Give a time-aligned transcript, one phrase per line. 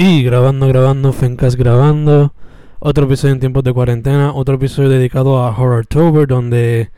[0.00, 2.32] Y grabando, grabando, Fencas grabando.
[2.78, 4.32] Otro episodio en tiempos de cuarentena.
[4.32, 6.92] Otro episodio dedicado a Horrortober, donde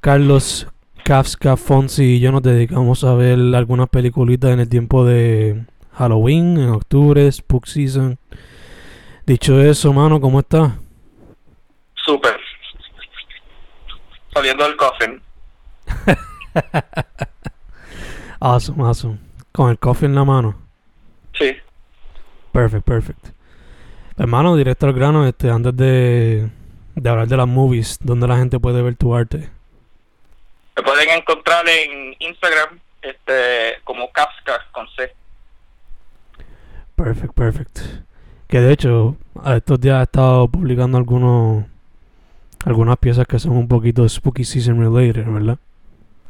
[0.00, 0.66] Carlos
[1.04, 6.58] Kafka, Fonsi y yo nos dedicamos a ver algunas peliculitas en el tiempo de Halloween,
[6.58, 8.18] en octubre, Spook Season.
[9.24, 10.72] Dicho eso, mano, ¿cómo estás?
[11.94, 12.40] Súper.
[14.34, 15.22] Saliendo del coffin.
[18.40, 19.18] awesome, awesome.
[19.52, 20.56] Con el coffee en la mano.
[21.38, 21.54] Sí.
[22.52, 23.28] Perfect, perfect.
[24.18, 26.48] Hermano, directo al grano, este, antes de,
[26.94, 29.48] de hablar de las movies, donde la gente puede ver tu arte.
[30.76, 35.12] Me pueden encontrar en Instagram este como Kafka con C.
[36.94, 37.78] Perfect, perfect.
[38.46, 41.64] Que de hecho, a estos días he estado publicando algunos
[42.64, 45.58] algunas piezas que son un poquito spooky season related, ¿verdad?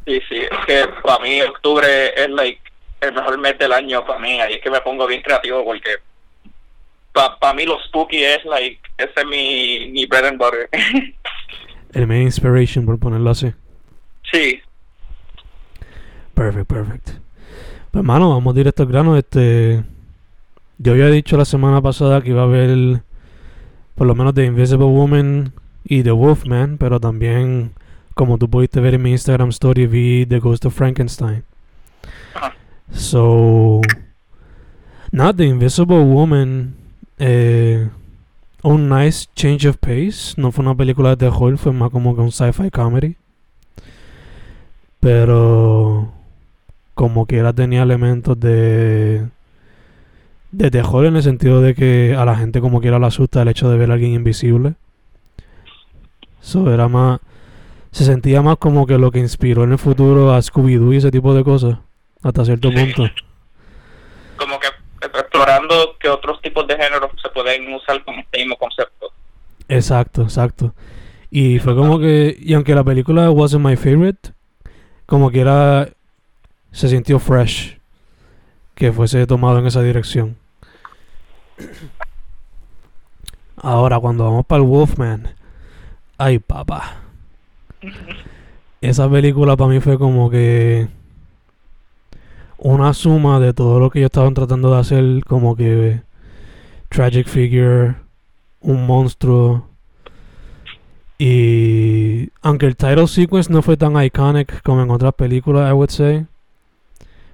[0.07, 2.61] Sí, sí, es que para mí octubre es like
[3.01, 5.97] el mejor mes del año para mí, ahí es que me pongo bien creativo porque
[7.13, 10.69] para mí lo spooky es like, ese es mi, mi bread and butter.
[11.93, 13.53] el main inspiration, por ponerlo así.
[14.31, 14.61] Sí.
[16.35, 17.07] Perfect, perfect.
[17.91, 19.85] Pues hermano, vamos directo al grano, este...
[20.79, 23.03] Yo había dicho la semana pasada que iba a haber
[23.95, 25.53] por lo menos The Invisible Woman
[25.85, 27.73] y The Wolfman, pero también,
[28.15, 31.45] como tú pudiste ver en mi Instagram story, vi The Ghost of Frankenstein.
[32.91, 33.81] So,
[35.13, 36.75] not The Invisible Woman,
[37.25, 37.89] eh,
[38.65, 40.35] un nice change of pace.
[40.37, 43.17] No fue una película de terror, fue más como que un sci-fi comedy.
[44.99, 46.13] Pero,
[46.95, 49.27] como quiera, tenía elementos de
[50.53, 53.49] de terror en el sentido de que a la gente como quiera le asusta el
[53.49, 54.75] hecho de ver a alguien invisible.
[56.43, 57.21] Eso era más...
[57.91, 61.11] Se sentía más como que lo que inspiró en el futuro a Scooby-Doo y ese
[61.11, 61.79] tipo de cosas.
[62.23, 63.05] Hasta cierto punto.
[65.43, 69.13] Explorando que otros tipos de géneros se pueden usar con este mismo concepto.
[69.69, 70.73] Exacto, exacto.
[71.33, 72.37] Y fue como que...
[72.39, 74.31] Y aunque la película wasn't my favorite,
[75.05, 75.89] como que era...
[76.71, 77.77] Se sintió fresh
[78.77, 80.37] que fuese tomado en esa dirección.
[83.57, 85.35] Ahora, cuando vamos para el Wolfman,
[86.19, 86.99] ay papá.
[88.81, 90.89] Esa película para mí fue como que
[92.65, 96.01] una suma de todo lo que ellos estaban tratando de hacer, como que
[96.89, 97.97] tragic figure,
[98.61, 99.69] un monstruo.
[101.19, 105.91] Y aunque el title sequence no fue tan iconic como en otras películas, I would
[105.91, 106.27] say,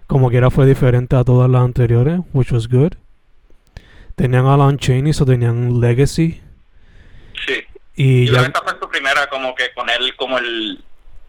[0.07, 2.95] como quiera fue diferente a todas las anteriores, which was good.
[4.17, 6.41] Tenían a Lon Chaney, o tenían Legacy.
[7.47, 7.65] Sí.
[7.95, 8.43] Y, ya...
[8.43, 10.83] esta fue su primera como que con él, como el...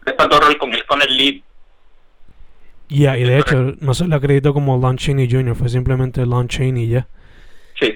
[0.06, 1.42] Esta rol con él, con el lead.
[2.90, 6.48] Ya, y de hecho, no se le acreditó como Lon Chaney Jr., fue simplemente Lon
[6.48, 7.06] Chaney ya.
[7.78, 7.94] Sí.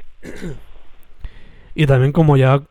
[1.75, 2.63] Y también como ya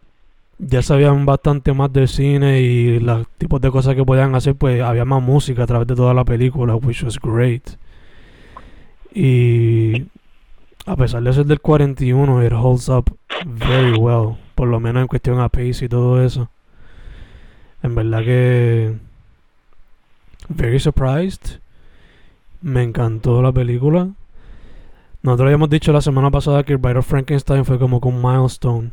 [0.60, 4.82] ya sabían bastante más del cine y los tipos de cosas que podían hacer, pues
[4.82, 7.64] había más música a través de toda la película, which was great.
[9.14, 10.06] Y
[10.86, 14.38] a pesar de ser del 41, it holds up very well.
[14.56, 16.50] Por lo menos en cuestión a pace y todo eso.
[17.82, 18.96] En verdad que.
[20.50, 21.60] Very surprised.
[22.64, 24.08] Me encantó la película.
[25.22, 28.22] Nosotros habíamos dicho la semana pasada que el Bite of Frankenstein fue como con un
[28.22, 28.92] milestone.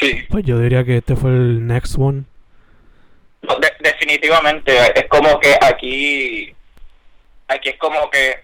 [0.00, 0.24] Sí.
[0.28, 2.24] Pues yo diría que este fue el next one.
[3.80, 4.72] definitivamente.
[4.98, 6.52] Es como que aquí.
[7.46, 8.40] Aquí es como que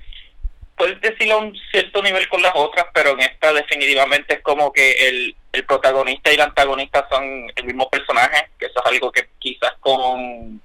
[0.76, 4.72] puedes decirlo a un cierto nivel con las otras, pero en esta definitivamente es como
[4.72, 9.10] que el, el protagonista y el antagonista son el mismo personaje, que eso es algo
[9.10, 10.60] que quizás con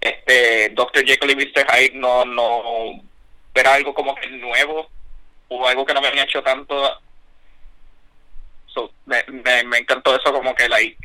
[0.00, 1.04] este Dr.
[1.04, 1.66] Jekyll y Mr.
[1.70, 3.02] Hyde no, no
[3.54, 4.90] era algo como que nuevo
[5.48, 7.00] o algo que no me habían hecho tanto.
[9.06, 9.24] me,
[9.64, 10.96] me, encantó eso como que like,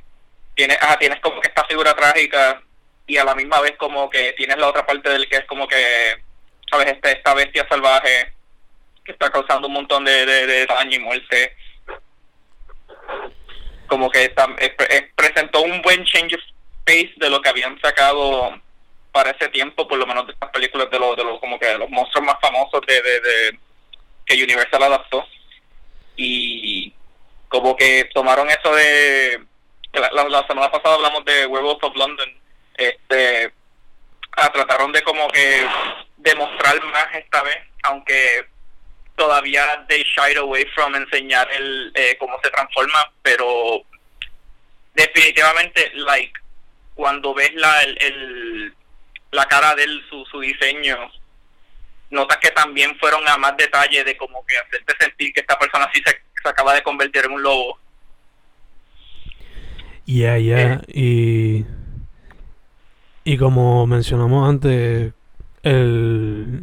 [0.55, 2.61] tienes, ah, tienes como que esta figura trágica
[3.07, 5.67] y a la misma vez como que tienes la otra parte del que es como
[5.67, 6.16] que
[6.69, 8.34] sabes este, esta bestia salvaje
[9.03, 11.55] que está causando un montón de, de, daño y muerte
[13.87, 14.34] como que
[15.16, 16.41] presentó un buen change of
[16.85, 18.59] pace de lo que habían sacado
[19.16, 21.78] para ese tiempo por lo menos de estas películas de los de los como que
[21.78, 23.58] los monstruos más famosos de,
[24.26, 25.26] que Universal adaptó.
[26.17, 26.94] Y
[27.47, 29.41] como que tomaron eso de
[29.94, 32.29] la, semana pasada hablamos de Werewolf of London
[32.73, 33.53] este
[34.34, 35.66] a trataron de como que
[36.17, 38.46] demostrar más esta vez, aunque
[39.16, 43.82] todavía they shied away from enseñar el eh, cómo se transforma, pero
[44.94, 46.34] definitivamente like
[46.96, 48.76] cuando ves la el,
[49.35, 50.97] la cara de él, su, su diseño,
[52.09, 55.90] notas que también fueron a más detalle de como que hacerte sentir que esta persona
[55.93, 56.02] sí
[56.43, 57.79] acaba de convertir en un lobo.
[60.05, 60.82] Yeah, yeah.
[60.87, 61.66] Y,
[63.23, 65.14] y como mencionamos antes,
[65.64, 66.61] el,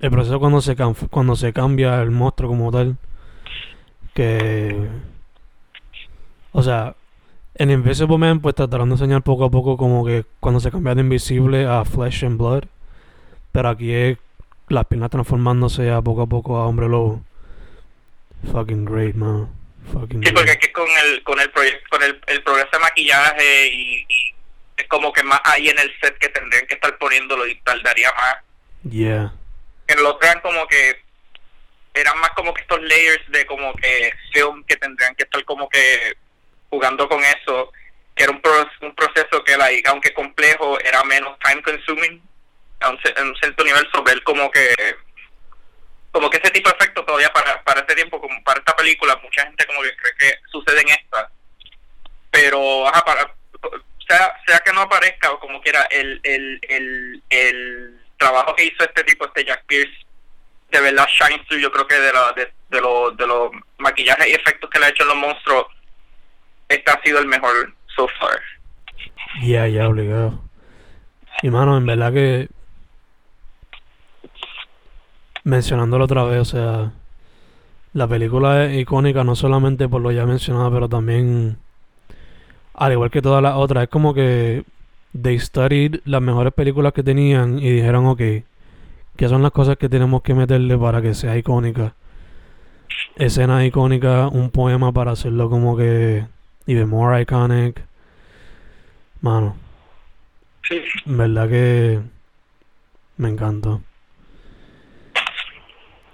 [0.00, 0.74] el proceso cuando se,
[1.10, 2.96] cuando se cambia el monstruo como tal,
[4.14, 4.88] que...
[6.52, 6.96] O sea,
[7.58, 10.94] en Invisible Man pues trataron de enseñar poco a poco como que cuando se cambia
[10.94, 12.64] de invisible a Flesh and Blood.
[13.52, 14.18] Pero aquí es
[14.68, 17.22] las piernas transformándose a poco a poco a hombre lobo.
[18.52, 19.48] Fucking great, man.
[19.92, 21.50] Fucking sí, porque aquí con el con el
[21.88, 24.06] con el, el progreso de maquillaje y,
[24.76, 28.12] es como que más ahí en el set que tendrían que estar poniéndolo y tardaría
[28.12, 28.36] más.
[28.92, 29.32] Yeah.
[29.88, 31.00] En los eran como que
[31.94, 35.66] eran más como que estos layers de como que film que tendrían que estar como
[35.70, 36.14] que
[36.70, 37.72] jugando con eso,
[38.14, 38.42] que era un,
[38.82, 42.22] un proceso que, like, aunque complejo, era menos time consuming
[42.80, 44.74] a un, un cierto nivel sobre él como que
[46.16, 49.20] como que ese tipo de efecto todavía para, para este tiempo, como para esta película,
[49.22, 51.30] mucha gente como que cree que sucede en esta.
[52.30, 52.86] Pero,
[54.08, 58.82] sea, sea que no aparezca o como quiera, el, el, el, el trabajo que hizo
[58.82, 59.92] este tipo, este Jack Pierce,
[60.70, 64.26] de verdad shine through, yo creo que de, la, de, de, lo, de los maquillajes
[64.26, 65.66] y efectos que le ha hecho en los monstruos,
[66.68, 68.40] este ha sido el mejor so far.
[69.42, 70.40] Ya, ya, obligado.
[71.42, 72.48] Y mano, en verdad que
[75.44, 76.92] mencionándolo otra vez, o sea,
[77.92, 81.58] la película es icónica no solamente por lo ya mencionado, pero también,
[82.74, 84.64] al igual que todas las otras, es como que
[85.20, 88.18] they studied las mejores películas que tenían y dijeron, ok,
[89.16, 91.94] ¿qué son las cosas que tenemos que meterle para que sea icónica?
[93.16, 96.26] Escena icónica, un poema para hacerlo como que
[96.66, 97.82] even more iconic.
[99.20, 99.56] Mano.
[100.68, 100.82] Sí.
[101.04, 102.00] verdad que
[103.16, 103.80] me encantó.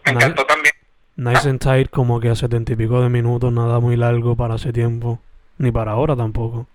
[0.04, 0.74] Me encantó también.
[1.16, 4.56] Nice and tight, como que a setenta y pico de minutos, nada muy largo para
[4.56, 5.20] ese tiempo,
[5.58, 6.66] ni para ahora tampoco.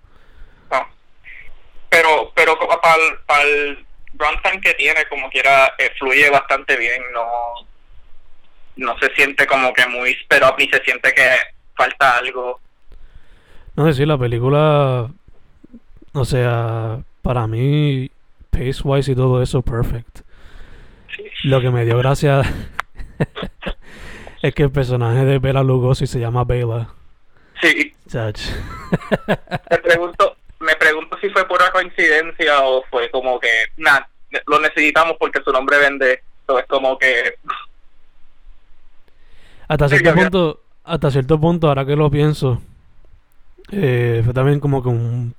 [0.71, 0.87] No.
[1.89, 7.01] Pero, pero para el, para el runtime que tiene, como quiera, eh, fluye bastante bien,
[7.13, 7.67] no,
[8.77, 11.29] no se siente como que muy pero ni se siente que
[11.75, 12.59] falta algo.
[13.77, 15.07] No sé si la película,
[16.11, 18.09] o sea, para mí,
[18.49, 20.21] pace wise y todo eso, perfect.
[21.43, 22.41] Lo que me dio gracia
[24.41, 26.89] es que el personaje de Bela Lugosi se llama Bela.
[27.61, 27.93] Sí.
[29.69, 34.09] me pregunto, me pregunto si fue pura coincidencia o fue como que, nada,
[34.47, 36.23] lo necesitamos porque su nombre vende.
[36.41, 37.35] Entonces es como que.
[39.67, 42.59] Hasta cierto punto, hasta cierto punto, ahora que lo pienso,
[43.71, 45.33] eh, fue también como que un,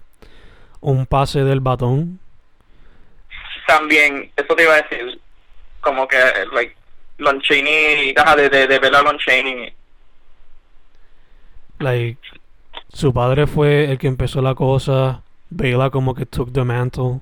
[0.81, 2.19] un pase del batón.
[3.67, 5.21] También, eso te iba a decir,
[5.81, 6.17] como que,
[6.53, 6.75] like,
[7.19, 9.73] Lon Chaney, de, de, de ver a Lon Chaney.
[11.79, 12.19] Like,
[12.93, 17.21] su padre fue el que empezó la cosa, Bela como que took the mantle.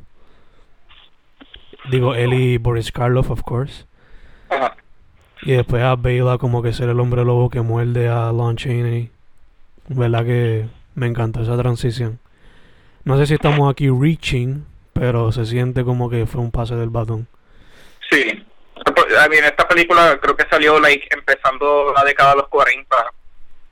[1.90, 3.84] Digo, él y Boris Karloff, of course.
[4.48, 4.76] Ajá.
[5.42, 9.10] Y después a Bela como que ser el hombre lobo que muerde a Lon Chaney.
[9.88, 12.18] ¿Verdad que me encantó esa transición.
[13.04, 16.90] No sé si estamos aquí reaching, pero se siente como que fue un pase del
[16.90, 17.28] batón.
[18.10, 18.42] Sí.
[18.84, 22.96] I mean, esta película creo que salió like empezando la década de los 40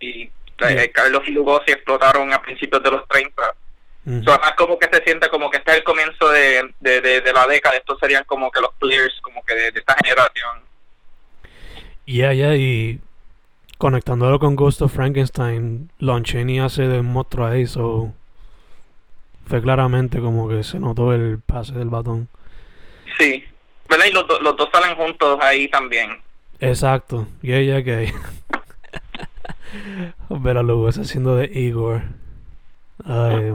[0.01, 3.43] y eh, Carlos y Lugosi explotaron a principios de los 30.
[4.07, 4.23] Uh
[4.59, 7.77] como que se siente como que este es el comienzo de, de, de, la década.
[7.77, 10.61] Estos serían como que los players como que de, esta generación.
[12.07, 13.01] Ya, ya, y
[13.85, 18.15] conectándolo con Ghost of Frankenstein, Lon Chaney hace de monstruo ahí, so
[19.47, 22.27] fue claramente como que se notó el pase del batón.
[23.19, 23.45] Sí,
[23.87, 24.07] ¿verdad?
[24.07, 26.19] Y los, los dos salen juntos ahí también.
[26.61, 28.11] Exacto, yeah, yeah, gay.
[30.43, 32.01] Pero luego está haciendo de Igor.
[33.05, 33.53] Ay,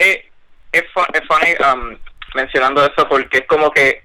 [0.00, 0.24] eh,
[0.72, 1.96] es, es funny um,
[2.34, 4.02] mencionando eso porque es como que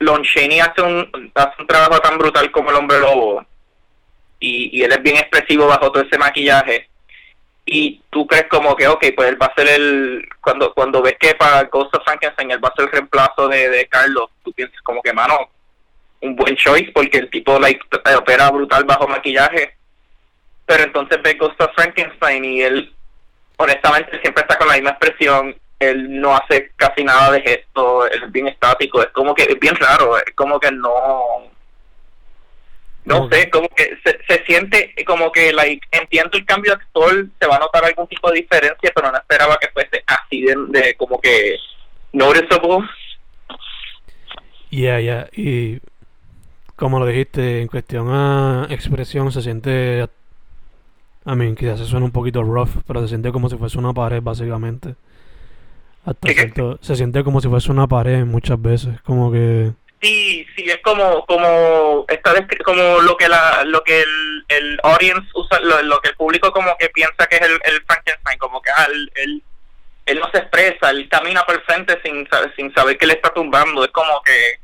[0.00, 3.42] Lon Chaney hace un, hace un trabajo tan brutal como el hombre lobo
[4.40, 6.88] y, y él es bien expresivo bajo todo ese maquillaje
[7.68, 11.16] y tú crees como que, ok, pues él va a ser el, cuando cuando ves
[11.18, 14.52] que para Ghost of Frankenstein él va a ser el reemplazo de, de Carlos, tú
[14.52, 15.50] piensas como que, mano,
[16.20, 17.80] un buen choice porque el tipo like,
[18.16, 19.76] opera brutal bajo maquillaje,
[20.64, 22.94] pero entonces ves Ghost of Frankenstein y él,
[23.56, 28.22] honestamente, siempre está con la misma expresión, él no hace casi nada de gesto, él
[28.22, 31.50] es bien estático, es como que, es bien raro, es como que no
[33.06, 37.26] no sé, como que se, se siente como que, like, entiendo el cambio de actor,
[37.40, 40.94] se va a notar algún tipo de diferencia, pero no esperaba que fuese así de,
[40.96, 41.56] como que
[42.12, 42.88] noticeable.
[44.70, 45.80] Yeah, yeah, y
[46.74, 50.08] como lo dijiste, en cuestión a expresión se siente...
[51.24, 53.92] A mí, quizás se suena un poquito rough, pero se siente como si fuese una
[53.92, 54.94] pared, básicamente.
[56.04, 59.72] Hasta cierto- se siente como si fuese una pared muchas veces, como que...
[60.00, 62.34] Sí, sí, es como como está
[62.64, 66.52] como lo que la lo que el, el audience usa, lo, lo que el público
[66.52, 69.42] como que piensa que es el, el Frankenstein, como que ah, él,
[70.04, 73.14] él, no se expresa, él camina por el frente sin saber, sin saber que le
[73.14, 74.60] está tumbando, es como que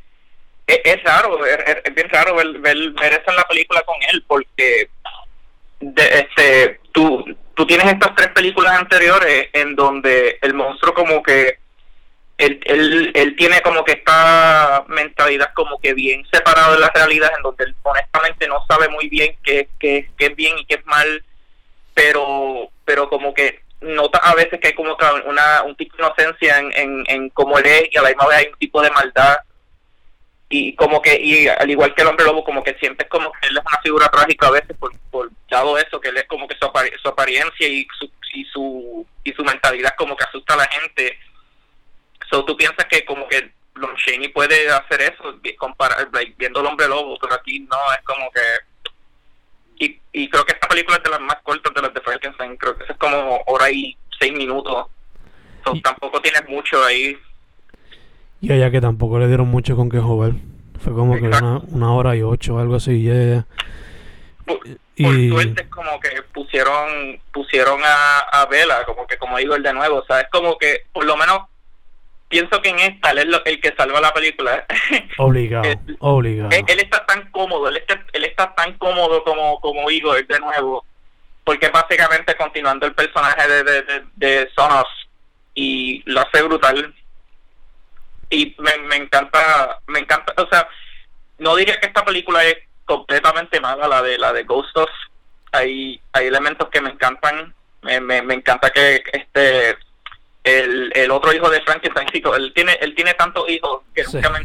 [0.67, 4.23] es, es raro, es bien raro ver, ver, ver eso en la película con él,
[4.27, 4.91] porque
[5.81, 7.25] de, este tú
[7.55, 11.62] tú tienes estas tres películas anteriores en donde el monstruo como que
[12.43, 17.31] él, él, él tiene como que esta mentalidad como que bien separada de la realidad,
[17.37, 20.75] en donde él honestamente no sabe muy bien qué, qué, qué es bien y qué
[20.75, 21.25] es mal,
[21.95, 24.97] pero pero como que nota a veces que hay como
[25.27, 28.27] una, un tipo de inocencia en, en, en cómo él es y a la misma
[28.27, 29.37] vez hay un tipo de maldad.
[30.49, 33.33] Y como que y al igual que el hombre lobo como que siempre es como
[33.33, 36.25] que él es una figura trágica a veces por, por dado eso que él es
[36.25, 36.71] como que su,
[37.01, 41.19] su apariencia y su, y su y su mentalidad como que asusta a la gente
[42.33, 46.67] So, tú piensas que como que Lon Chaney puede hacer eso, comparar, like, viendo el
[46.67, 48.41] hombre lobo, pero aquí no, es como que...
[49.85, 52.57] Y, y creo que esta película es de las más cortas de las de Frankenstein,
[52.57, 54.87] creo que es como hora y seis minutos.
[55.63, 57.19] So, Y- tampoco tienes mucho ahí.
[58.41, 60.33] Y allá que tampoco le dieron mucho con que joder.
[60.83, 63.47] Fue como que una, una hora y ocho, algo así, ya.
[64.47, 65.29] Por, por Y...
[65.31, 69.73] suerte es como que pusieron pusieron a, a Vela, como que como digo el de
[69.73, 71.39] nuevo, o sea, es como que por lo menos
[72.33, 74.65] pienso que en esta él es lo- el que salva la película.
[75.19, 76.51] Obligado, Eh, obligado.
[76.51, 80.41] él, él está tan cómodo, él está, él está tan cómodo como, como Igor de
[80.41, 80.85] nuevo,
[81.45, 84.87] porque es básicamente continuando el personaje de, de, de, de Sonos
[85.55, 86.95] y lo hace brutal.
[88.31, 90.67] Y me, me encanta, me encanta, o sea,
[91.39, 94.89] no diría que esta película es completamente mala, la de la de Ghost of.
[95.53, 99.77] Hay, hay elementos que me encantan, me, me, me encanta que este
[100.45, 104.17] el, el otro hijo de Frankenstein, sí, él tiene, él tiene tantos hijos que Sí.
[104.17, 104.41] nunca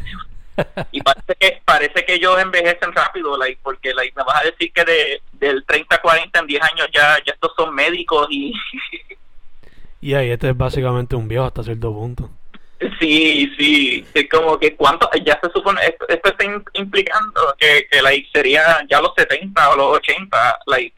[0.91, 4.73] y parece que parece que ellos envejecen rápido like, porque like, me vas a decir
[4.73, 8.53] que de del 30 a 40 en 10 años ya ya estos son médicos y
[10.01, 12.29] Y ahí este es básicamente un viejo hasta cierto punto.
[12.99, 17.87] sí sí es como que cuánto ya se supone esto, esto está im- implicando que,
[17.91, 20.95] que like sería ya los 70 o los 80 like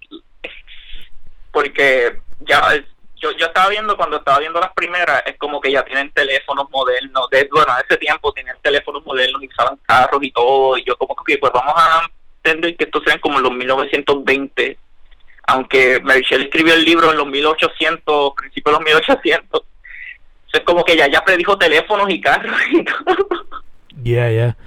[1.51, 2.81] porque ya
[3.19, 6.69] yo yo estaba viendo cuando estaba viendo las primeras es como que ya tienen teléfonos
[6.71, 10.83] modernos de bueno a ese tiempo tenían teléfonos modernos y usaban carros y todo y
[10.85, 12.09] yo como que pues vamos a
[12.43, 14.77] entender que estos sean como los 1920
[15.47, 19.61] aunque Mary Shelley escribió el libro en los 1800 principios de los 1800
[20.53, 23.49] es como que ya ya predijo teléfonos y carros y todo
[24.03, 24.57] Yeah, yeah.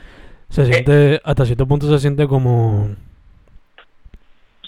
[0.49, 2.95] Se siente, hasta cierto punto se siente como...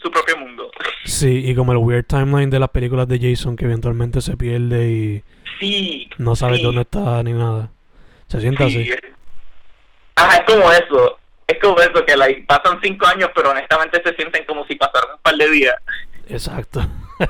[0.04, 0.70] su propio mundo
[1.04, 4.88] Sí, y como el weird timeline de las películas de Jason que eventualmente se pierde
[4.88, 5.24] y
[5.58, 6.64] sí no sabes sí.
[6.64, 7.70] dónde está ni nada.
[8.28, 9.00] Se siente Sí, así.
[10.16, 11.18] Ajá, es como eso.
[11.46, 15.16] Es como eso, que like, pasan cinco años, pero honestamente se sienten como si pasaran
[15.16, 15.74] un par de días.
[16.28, 16.80] Exacto.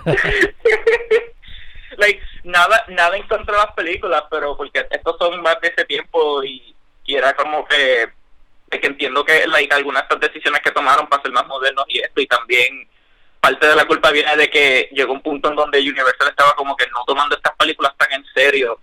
[1.96, 5.84] like, nada, nada en contra de las películas, pero porque estos son más de ese
[5.84, 8.08] tiempo y, y era como que,
[8.74, 11.84] de que entiendo que like, algunas de estas decisiones que tomaron para ser más modernos
[11.88, 12.88] y esto, y también
[13.40, 16.76] parte de la culpa viene de que llegó un punto en donde Universal estaba como
[16.76, 18.78] que no tomando estas películas tan en serio.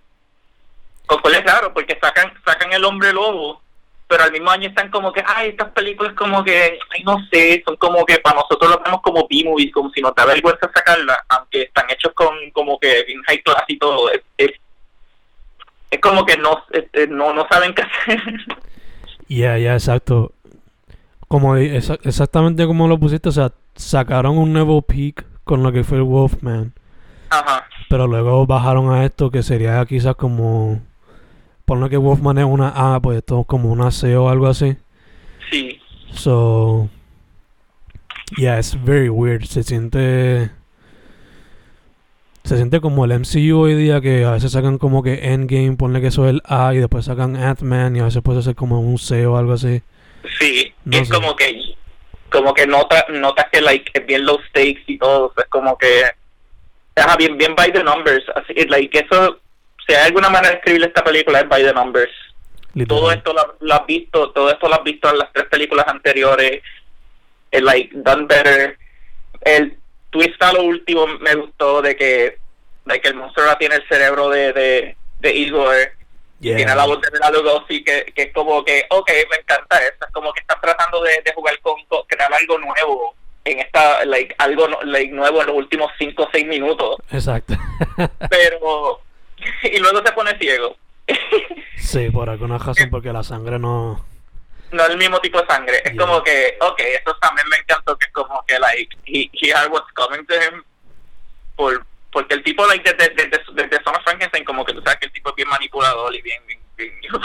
[1.06, 3.62] Con cual es raro, porque sacan, sacan el hombre lobo,
[4.08, 7.64] pero al mismo año están como que, ay, estas películas como que, ay, no sé,
[7.66, 11.18] son como que para nosotros lo vemos como B-movies, como si nos da vergüenza sacarlas,
[11.30, 14.12] aunque están hechos con como que bien high class y todo.
[14.12, 14.52] Es, es,
[15.90, 16.64] es como que no,
[17.10, 18.22] no, no saben qué hacer.
[19.34, 20.34] Ya, ya, exacto.
[21.30, 25.86] Como exa- exactamente como lo pusiste, o sea, sacaron un nuevo peak con lo que
[25.86, 26.74] fue el Wolfman,
[27.30, 27.64] Ajá.
[27.90, 30.82] pero luego bajaron a esto que sería quizás como
[31.64, 34.76] ponle que Wolfman es una A, pues esto es como una C o algo así.
[35.50, 35.80] Sí.
[36.12, 36.90] So
[38.38, 39.46] yeah, it's very weird.
[39.46, 40.52] Se siente
[42.44, 46.02] se siente como el MCU hoy día que a veces sacan como que Endgame, ponle
[46.02, 48.80] que eso es el A y después sacan Ant-Man y a veces puede ser como
[48.82, 49.82] un C o algo así.
[50.40, 51.14] Sí, No es sé.
[51.14, 51.76] como que
[52.30, 56.04] como que nota notas que like es bien low stakes y todo, es como que
[56.96, 59.40] ajá, bien bien by the numbers, así like eso
[59.88, 62.12] si hay alguna manera de escribir esta película es by the numbers.
[62.88, 65.86] Todo esto lo, lo has visto, todo esto lo has visto en las tres películas
[65.90, 66.62] anteriores.
[67.52, 68.78] El like done better.
[69.42, 69.78] El
[70.12, 72.38] twist a lo último me gustó de que
[72.86, 75.76] de que el monstruo ahora tiene el cerebro de de, de Igor
[76.40, 80.06] Tiene la voz de Bela Lugosi que, que es como que, ok, me encanta eso.
[80.08, 83.16] Es como que están tratando de, de jugar con, con, crear algo nuevo
[83.46, 86.98] en esta, like, algo like, nuevo en los últimos 5 o 6 minutos.
[87.12, 87.56] Exacto.
[88.30, 89.02] Pero,
[89.64, 90.76] y luego se pone ciego.
[91.78, 94.06] sí, por alguna razón, porque la sangre no.
[94.72, 95.82] No el mismo tipo de sangre.
[95.84, 99.54] Es como que, ok, eso también me encantó, que es como que, like, he, he
[99.54, 100.64] had what's coming to him.
[101.56, 105.00] Por, porque el tipo, like, desde, desde, desde Son of Frankenstein, como que tú sabes
[105.00, 106.94] que el tipo es bien manipulador y bien, bien, bien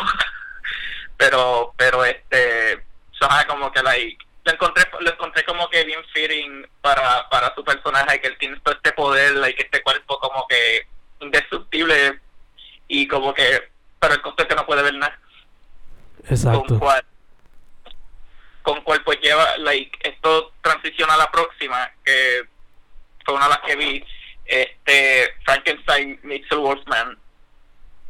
[1.17, 2.83] pero, pero, este,
[3.19, 7.65] sea, como que, like, lo encontré, lo encontré como que bien fitting para, para su
[7.65, 10.87] personaje, que él tiene todo este poder, like, este cuerpo como que
[11.21, 12.21] indestructible
[12.88, 15.19] y como que, pero el costo es que no puede ver nada.
[16.29, 16.65] Exacto.
[16.67, 17.05] Con cual,
[18.66, 22.42] con cual pues lleva, like, esto transiciona a la próxima, que
[23.25, 24.04] fue una de las que vi,
[24.44, 27.16] este Frankenstein meets the Wolfman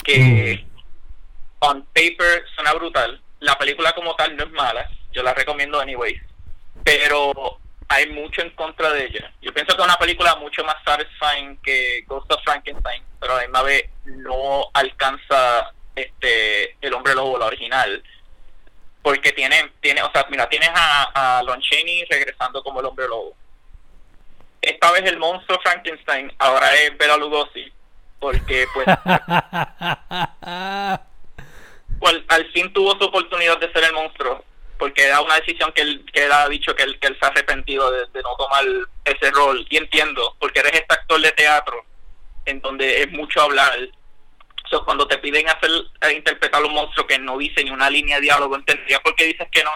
[0.03, 1.65] que mm.
[1.65, 3.21] on paper suena brutal.
[3.41, 6.21] La película como tal no es mala yo la recomiendo anyways
[6.85, 7.59] pero
[7.89, 9.33] hay mucho en contra de ella.
[9.41, 13.37] Yo pienso que es una película mucho más satisfying que Ghost of Frankenstein pero a
[13.37, 18.03] la misma vez no alcanza este el hombre lobo la original
[19.07, 23.07] porque tiene tiene o sea mira tienes a, a Lon Chaney regresando como el hombre
[23.07, 23.37] lobo.
[24.61, 27.73] Esta vez el monstruo Frankenstein ahora es Bela Lugosi
[28.19, 28.85] porque pues,
[32.01, 34.45] pues, al fin tuvo su oportunidad de ser el monstruo
[34.77, 37.27] porque era una decisión que él, que él ha dicho que él, que él se
[37.27, 38.65] ha arrepentido de, no tomar
[39.05, 39.65] ese rol.
[39.71, 41.85] Y entiendo porque eres este actor de teatro
[42.45, 43.73] en donde es mucho hablar
[44.71, 45.71] so, cuando te piden hacer
[46.01, 49.25] eh, interpretar un monstruo que no dice ni una línea de diálogo entendería por qué
[49.25, 49.73] dices que no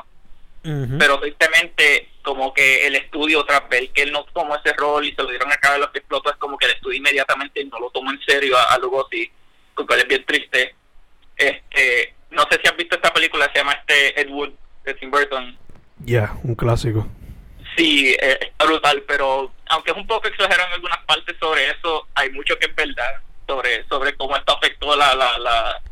[0.63, 5.15] pero tristemente como que el estudio tras ver que él no tomó ese rol y
[5.15, 7.65] se lo dieron a cada de los que explotó es como que el estudio inmediatamente
[7.65, 9.31] no lo tomó en serio a, a Lugosi
[9.73, 10.75] con cual es bien triste.
[11.35, 14.51] Este no sé si has visto esta película se llama este Ed Wood
[14.85, 15.57] de Tim Burton.
[16.05, 17.07] Ya un clásico.
[17.75, 22.07] Sí eh, está brutal pero aunque es un poco exagerado en algunas partes sobre eso
[22.15, 25.83] hay mucho que es verdad sobre sobre cómo esto afectó la la, la,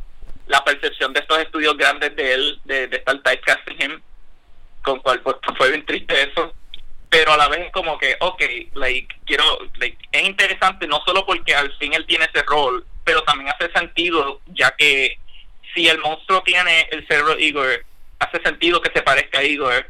[0.47, 4.01] la percepción de estos estudios grandes de él de, de estar typecasting him
[4.83, 6.55] con cual pues, fue bien triste eso.
[7.11, 8.43] Pero a la vez es como que ok
[8.75, 9.45] like quiero
[9.79, 13.73] like, es interesante no solo porque al fin él tiene ese rol pero también hace
[13.73, 15.19] sentido ya que
[15.75, 17.85] si el monstruo tiene el cerebro de Igor
[18.21, 19.87] hace sentido que se parezca a Igor.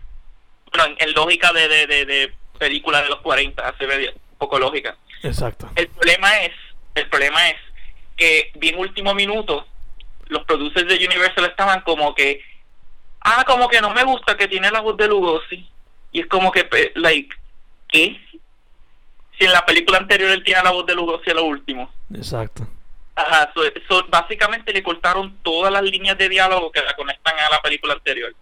[0.72, 4.96] Bueno en, lógica de, de, de, de película de los 40 hace un poco lógica.
[5.22, 5.68] Exacto.
[5.74, 6.52] El problema es
[6.94, 7.56] el problema es
[8.16, 9.66] que bien último minuto
[10.26, 12.42] los producers de Universal estaban como que
[13.20, 15.68] ah, como que no me gusta que tiene la voz de Lugosi.
[16.12, 17.34] Y es como que, like,
[17.88, 18.20] ¿qué?
[19.38, 21.92] Si en la película anterior él tiene la voz de Lugosi a lo último.
[22.14, 22.66] Exacto.
[23.14, 23.52] Ajá,
[23.88, 27.94] so, básicamente le cortaron todas las líneas de diálogo que la conectan a la película
[27.94, 28.32] anterior.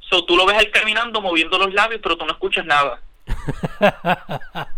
[0.00, 3.00] So, tú lo ves él caminando, moviendo los labios, pero tú no escuchas nada.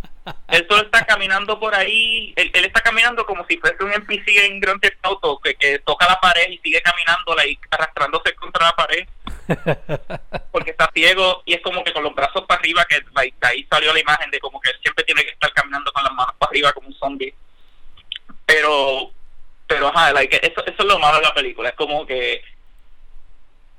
[0.48, 4.60] él solo está caminando por ahí, él, está caminando como si fuese un NPC en
[4.60, 8.72] Grand Theft Auto que, que toca la pared y sigue caminando, like, arrastrándose contra la
[8.72, 9.06] pared
[10.52, 13.02] porque está ciego y es como que con los brazos para arriba, que
[13.42, 16.12] ahí salió la imagen de como que él siempre tiene que estar caminando con las
[16.12, 17.34] manos para arriba como un zombie.
[18.46, 19.10] Pero,
[19.66, 22.42] pero ajá, eso, eso es lo malo de la película, es como que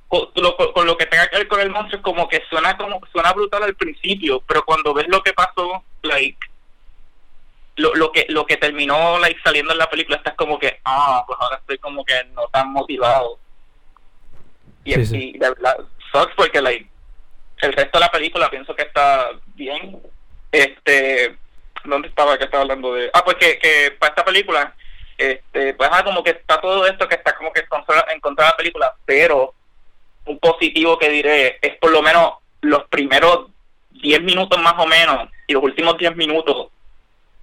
[0.10, 3.32] con lo, que tenga que ver con el monstruo es como que suena como suena
[3.32, 6.38] brutal al principio, pero cuando ves lo que pasó, like
[7.76, 11.24] lo, lo que lo que terminó like saliendo en la película estás como que ah
[11.26, 13.40] pues ahora estoy como que no tan motivado
[14.84, 15.78] y, de verdad,
[16.12, 16.88] sucks porque like,
[17.62, 20.02] el resto de la película pienso que está bien.
[20.52, 21.38] Este,
[21.84, 23.10] ¿dónde estaba que estaba hablando de?
[23.14, 24.74] Ah, pues que, que para esta película,
[25.18, 28.52] este, pues ah, como que está todo esto que está como que en contra de
[28.52, 29.54] la película, pero
[30.26, 33.48] un positivo que diré es por lo menos los primeros
[33.92, 36.68] 10 minutos más o menos y los últimos 10 minutos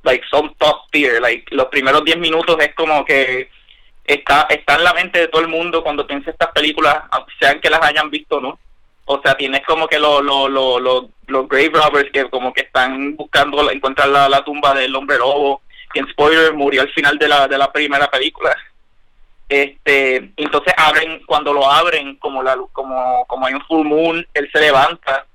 [0.04, 3.50] like son top tier like los primeros 10 minutos es como que
[4.06, 6.96] está, está en la mente de todo el mundo cuando piensa estas películas,
[7.40, 8.58] sean que las hayan visto no.
[9.08, 10.80] O sea, tienes como que los lo, lo,
[11.26, 15.62] los grave robbers que como que están buscando encontrar la, la tumba del hombre lobo,
[15.92, 18.56] que en spoiler murió al final de la, de la primera película.
[19.48, 24.50] Este, entonces abren, cuando lo abren, como la como, como hay un full moon, él
[24.52, 25.26] se levanta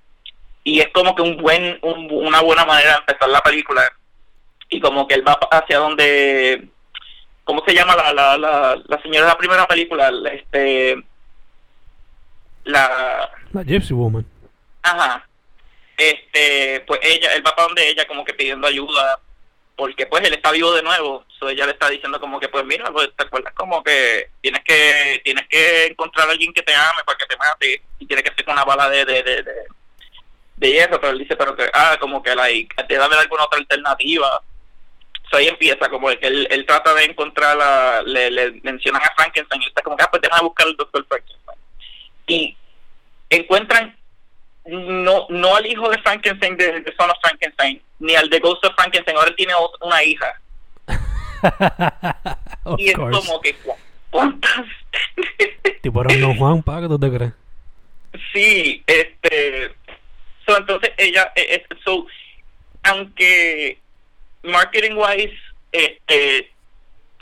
[0.63, 3.91] y es como que un buen, una buena manera de empezar la película
[4.69, 6.69] y como que él va hacia donde
[7.43, 10.11] ¿cómo se llama la, la, la, la señora de la primera película?
[10.31, 11.03] Este,
[12.63, 13.29] la...
[13.51, 14.25] La Gypsy Woman.
[14.83, 15.27] Ajá.
[15.97, 19.19] Este, pues ella, el papá donde ella como que pidiendo ayuda
[19.75, 22.63] porque pues él está vivo de nuevo, so ella le está diciendo como que pues
[22.65, 26.73] mira, pues te acuerdas como que tienes que tienes que encontrar a alguien que te
[26.73, 29.43] ame para que te mate y tiene que ser con una bala de de, de,
[29.43, 29.53] de,
[30.67, 34.41] hierro, pero él dice, pero que, ah, como que like, debe haber alguna otra alternativa.
[35.29, 39.13] So ahí empieza, como que él, él trata de encontrar, la, le, le mencionan a
[39.15, 41.57] Frankenstein y está como que, ah, pues déjame buscar al doctor Frankenstein.
[42.27, 42.57] Y
[43.29, 43.95] encuentran
[44.65, 48.63] no no al hijo de Frankenstein de, de Son of Frankenstein ni al de Ghost
[48.65, 50.39] of Frankenstein ahora tiene una hija
[52.77, 53.55] y es como que
[54.11, 54.65] ¿cuántas?
[55.81, 57.33] tipo un Juan ¿para qué tú te crees?
[58.33, 59.73] sí este
[60.45, 62.05] so, entonces ella eh, eh, so,
[62.83, 63.79] aunque
[64.43, 65.37] marketing wise
[65.71, 66.51] este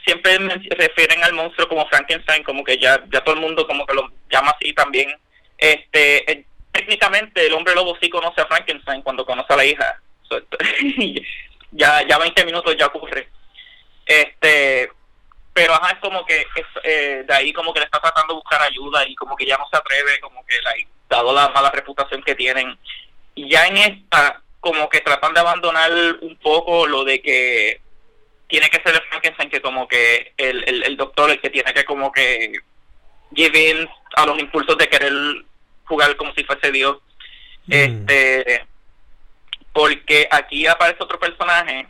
[0.05, 0.37] siempre
[0.69, 4.11] refieren al monstruo como Frankenstein como que ya ya todo el mundo como que lo
[4.29, 5.13] llama así también
[5.57, 10.01] este técnicamente el hombre lobo sí conoce a Frankenstein cuando conoce a la hija.
[11.71, 13.29] ya ya 20 minutos ya ocurre.
[14.05, 14.89] Este,
[15.53, 16.45] pero ajá, es como que
[16.83, 19.57] eh, de ahí como que le está tratando de buscar ayuda y como que ya
[19.57, 20.55] no se atreve, como que
[21.09, 22.77] dado la mala reputación que tienen.
[23.35, 27.81] Y ya en esta, como que tratan de abandonar un poco lo de que
[28.47, 31.73] tiene que ser el Frankenstein, que como que el, el, el doctor el que tiene
[31.73, 32.59] que como que
[33.35, 35.13] in a los impulsos de querer
[35.85, 36.97] jugar como si fuese Dios.
[37.67, 37.73] Mm.
[37.73, 38.65] Este,
[39.73, 41.87] porque aquí aparece otro personaje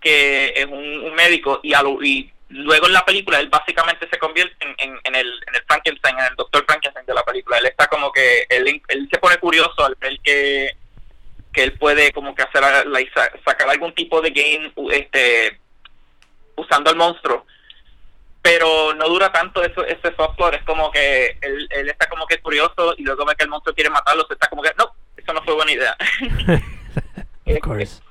[0.00, 1.72] que es un, médico y,
[2.04, 6.18] y luego en la película él básicamente se convierte en, en, el, en el Frankenstein,
[6.18, 7.58] en el doctor Frankenstein de la película.
[7.58, 10.76] Él está como que, él, él se pone curioso al ver que,
[11.52, 12.62] que él puede como que hacer
[13.44, 15.60] sacar algún tipo de game este
[16.56, 17.46] usando al monstruo
[18.48, 22.40] pero no dura tanto eso, ese software, es como que él, él está como que
[22.40, 25.32] curioso y luego ve que el monstruo quiere matarlo, se está como que, no, eso
[25.34, 25.96] no fue buena idea.
[27.46, 28.00] of course.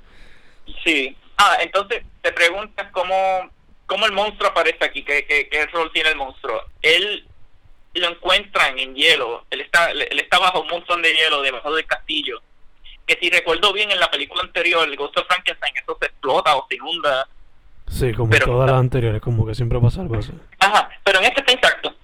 [0.83, 1.17] Sí.
[1.37, 3.49] Ah, entonces te preguntas cómo,
[3.87, 6.61] cómo el monstruo aparece aquí, qué, qué, qué rol tiene el monstruo.
[6.81, 7.27] Él
[7.95, 11.87] lo encuentran en hielo, él está, él está bajo un montón de hielo debajo del
[11.87, 12.41] castillo,
[13.07, 16.55] que si recuerdo bien en la película anterior, el Ghost of Frankenstein, eso se explota
[16.55, 17.27] o se inunda
[17.89, 20.31] Sí, como todas las anteriores, como que siempre pasa algo así.
[20.59, 21.95] Ajá, pero en este está intacto.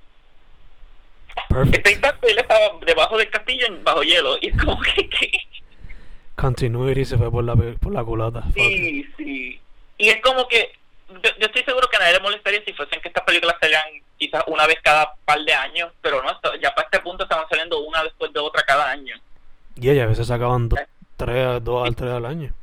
[1.49, 1.75] Perfect.
[1.75, 4.37] Está intacto él estaba debajo del castillo bajo hielo.
[4.41, 5.09] Y es como que.
[5.09, 5.31] que...
[6.35, 8.43] Continuity se fue por la, por la culata.
[8.53, 9.59] Sí, sí.
[9.97, 10.71] Y es como que.
[11.21, 13.83] Yo, yo, estoy seguro que a nadie le molestaría si fuesen que estas películas salían
[14.17, 17.79] quizás una vez cada par de años, pero no, ya para este punto estaban saliendo
[17.81, 19.15] una después de otra cada año.
[19.75, 20.77] Y ella a veces sacaban do,
[21.17, 22.53] tres, dos al tres al año.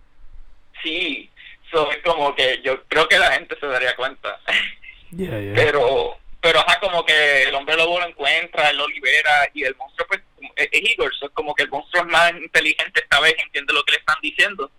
[0.83, 1.31] Sí,
[1.71, 4.41] So, es como que yo creo que la gente se daría cuenta.
[5.55, 9.77] Pero, pero ajá, como que el hombre lobo lo encuentra, él lo libera y el
[9.77, 10.21] monstruo, pues,
[10.57, 11.13] es, Igor.
[11.13, 14.17] es como que el monstruo es más inteligente esta vez, entiende lo que le están
[14.23, 14.71] diciendo.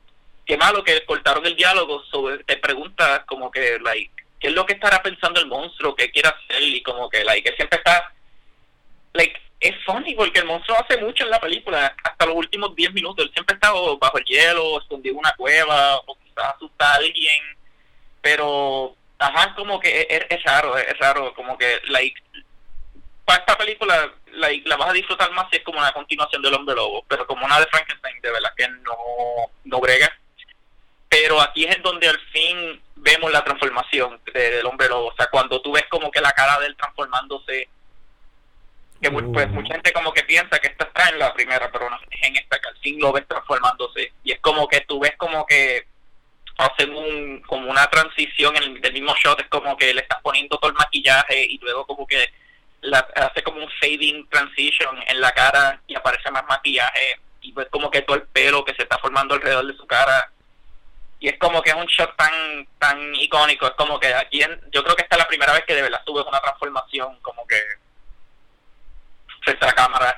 [0.46, 4.66] Qué malo que cortaron el diálogo sobre, te preguntas como que, like, ¿qué es lo
[4.66, 5.96] que estará pensando el monstruo?
[5.96, 6.62] ¿Qué quiere hacer?
[6.62, 8.12] Y como que, like, que siempre está,
[9.14, 12.94] like, es funny porque el monstruo hace mucho en la película, hasta los últimos 10
[12.94, 13.26] minutos.
[13.26, 17.42] Él siempre está bajo el hielo, escondido en una cueva, o asusta a alguien,
[18.22, 22.20] pero ajá, como que es, raro, es raro, como que like
[23.26, 26.54] para esta película like, la vas a disfrutar más si es como una continuación del
[26.54, 28.96] Hombre Lobo, pero como una de Frankenstein, de verdad que no,
[29.66, 30.12] no brega.
[31.22, 35.28] Pero aquí es en donde al fin vemos la transformación del Hombre Lobo, o sea,
[35.28, 37.70] cuando tú ves como que la cara de él transformándose
[39.00, 39.50] que pues uh.
[39.50, 42.36] mucha gente como que piensa que esta está en la primera, pero no es en
[42.38, 44.14] esta que al fin lo ves transformándose.
[44.24, 45.88] Y es como que tú ves como que
[46.58, 50.58] hacen un, como una transición en el, mismo shot, es como que le estás poniendo
[50.58, 52.30] todo el maquillaje y luego como que
[52.82, 57.68] la, hace como un fading transition en la cara y aparece más maquillaje y ves
[57.70, 60.32] como que todo el pelo que se está formando alrededor de su cara
[61.22, 64.84] y es como que es un shot tan tan icónico, es como que aquí yo
[64.84, 67.62] creo que esta es la primera vez que de verdad tuve una transformación como que
[69.44, 70.18] frente a la cámara.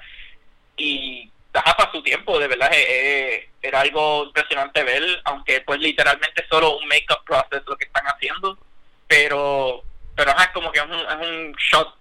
[0.77, 6.77] Y para su tiempo, de verdad, eh, era algo impresionante ver, aunque pues literalmente solo
[6.77, 8.57] un make-up process lo que están haciendo,
[9.05, 9.83] pero
[10.15, 11.97] pero es como que es un, shot,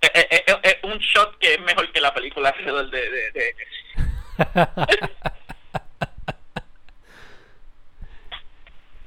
[0.00, 2.84] es, un shot que es mejor que la película de...
[2.84, 3.56] de, de,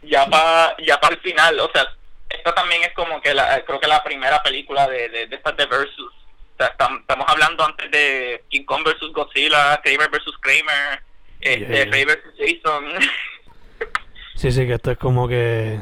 [0.06, 1.86] ya para ya para el final, o sea,
[2.30, 5.56] esto también es como que la, creo que la primera película de, de, de estas
[5.58, 6.14] de Versus
[6.58, 11.02] estamos hablando antes de King Kong versus Godzilla, Kramer versus Kramer,
[11.40, 12.86] este, yeah, versus Jason.
[14.36, 15.82] sí, sí, que esto es como que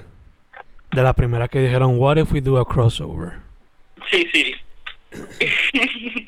[0.91, 3.33] de las primeras que dijeron, what if we do a crossover?
[4.09, 4.55] Sí, sí.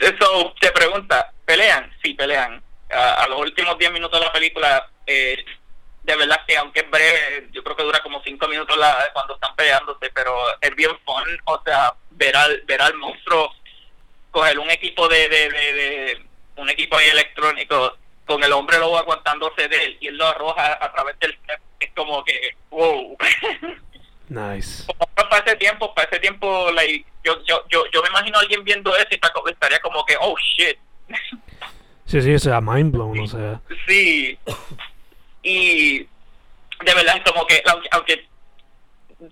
[0.00, 1.90] Eso te pregunta, ¿pelean?
[2.02, 2.62] Sí, pelean.
[2.90, 5.44] A, los últimos 10 minutos de la película, eh,
[6.02, 9.34] de verdad que aunque es breve, yo creo que dura como cinco minutos la, cuando
[9.34, 13.52] están peleándose, pero es bien fun, o sea, ver al, ver al monstruo
[14.30, 19.68] coger un equipo de, de, de, un equipo ahí electrónico con el hombre lobo aguantándose
[19.68, 21.38] de él y él lo arroja a través del
[21.78, 23.16] es como que wow.
[24.28, 24.86] Nice.
[25.14, 28.64] Para ese tiempo para ese tiempo like, yo, yo, yo, yo me imagino a alguien
[28.64, 30.78] viendo eso y estaría como que oh shit.
[32.06, 33.60] Sí sí o sea mind blown o sea.
[33.86, 34.38] Sí
[35.42, 38.28] y de verdad es como que aunque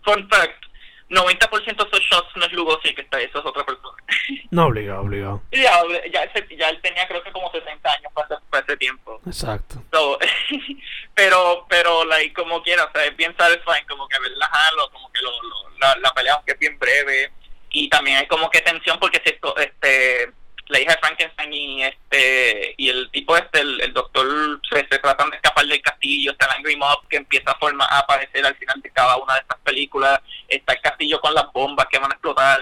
[0.05, 0.65] fun fact
[1.11, 3.97] 90% de esos shots no es Lugosi que está eso es otra persona.
[4.51, 5.43] No, obligado, obligado.
[5.53, 5.81] Ya,
[6.13, 9.21] ya, ya él tenía creo que como 60 años para, ese tiempo.
[9.27, 9.83] Exacto.
[11.15, 14.51] pero, pero, like, como quiera, o sea, es bien satisfying como que verla
[14.93, 15.31] como que lo,
[15.79, 17.33] la, la pelea, aunque es bien breve.
[17.71, 20.33] Y también hay como que tensión porque si esto, este
[20.71, 24.27] la hija de Frankenstein y este y el tipo este el, doctor
[24.71, 27.99] se, tratan de escapar del castillo está el Angry Mob que empieza a formar a
[27.99, 31.87] aparecer al final de cada una de estas películas está el castillo con las bombas
[31.91, 32.61] que van a explotar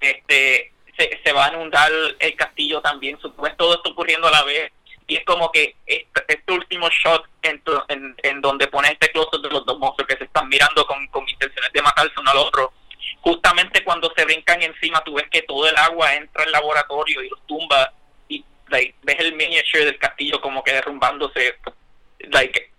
[0.00, 4.44] este se, se va a inundar el castillo también pues todo esto ocurriendo a la
[4.44, 4.70] vez
[5.06, 9.66] y es como que este, último shot en, en, donde pone este close de los
[9.66, 12.72] dos monstruos que se están mirando con, con intenciones de matarse uno al otro
[13.20, 17.28] justamente cuando se brincan encima, tú ves que todo el agua entra al laboratorio y
[17.28, 17.92] los tumba
[18.28, 21.56] y like, ves el miniature del castillo como que derrumbándose.
[22.30, 22.70] Like,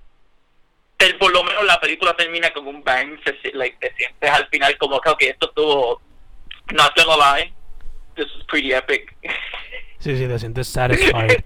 [1.19, 3.19] por lo menos la película termina con un bang,
[3.53, 6.01] like, te sientes al final como que okay, esto estuvo,
[6.73, 7.53] not gonna lie,
[8.15, 9.15] this is pretty epic.
[9.99, 11.43] Sí, sí, te sientes satisfied.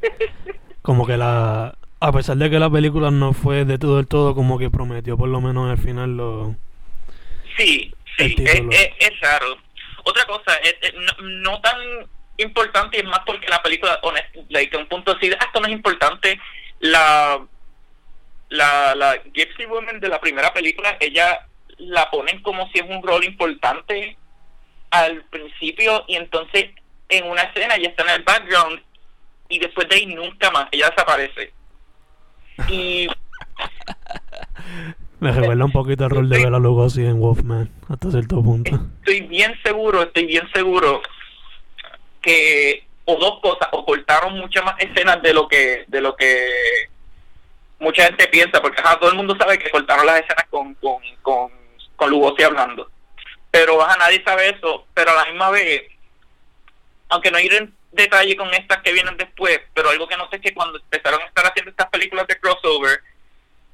[0.81, 4.36] como que la, a pesar de que la película no fue de todo el todo
[4.36, 6.55] como que prometió por lo menos al final lo...
[7.58, 8.36] Sí, Sí,
[8.99, 9.58] es, raro.
[10.04, 10.60] Otra cosa,
[11.21, 11.78] no, tan
[12.38, 13.99] importante y es más porque la película,
[14.49, 16.39] like, un punto así, esto no es importante,
[16.80, 17.45] la,
[18.49, 21.47] la, la Gypsy Woman de la primera película, ella
[21.78, 24.17] la ponen como si es un rol importante
[24.91, 26.69] al principio y entonces
[27.10, 28.82] en una escena ella está en el background
[29.49, 31.54] y después de ahí nunca más, ella desaparece.
[32.69, 33.10] Y
[35.19, 38.78] Me revela un poquito el rol de Bela Lugosi en Wolfman, hasta cierto punto.
[38.99, 41.01] Estoy bien seguro, estoy bien seguro
[42.21, 46.89] que o dos cosas, o cortaron muchas más escenas de lo que de lo que
[47.80, 51.51] mucha gente piensa, porque todo el mundo sabe que cortaron las escenas con, con, con,
[51.95, 52.89] con Lugosi hablando.
[53.51, 55.84] Pero a nadie sabe eso, pero a la misma vez,
[57.10, 60.38] aunque no ir en detalle con estas que vienen después, pero algo que no sé
[60.38, 62.99] es que cuando empezaron a estar haciendo estas películas de crossover,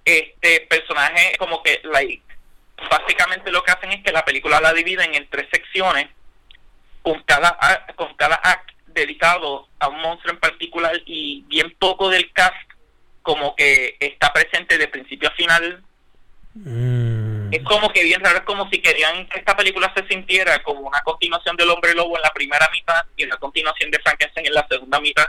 [0.05, 2.23] este personaje como que like
[2.89, 6.09] básicamente lo que hacen es que la película la dividen en tres secciones.
[7.01, 7.57] Con cada
[7.95, 12.55] con cada act dedicado a un monstruo en particular y bien poco del cast
[13.23, 15.83] como que está presente de principio a final.
[16.53, 17.53] Mm.
[17.53, 20.81] es como que bien raro es como si querían que esta película se sintiera como
[20.81, 24.53] una continuación del hombre lobo en la primera mitad y una continuación de Frankenstein en
[24.53, 25.27] la segunda mitad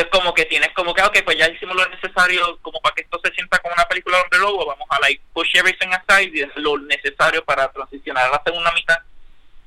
[0.00, 3.02] es como que tienes como que, ok, pues ya hicimos lo necesario como para que
[3.02, 6.60] esto se sienta como una película de lobo, vamos a like push everything aside y
[6.60, 8.98] lo necesario para transicionar a la segunda mitad.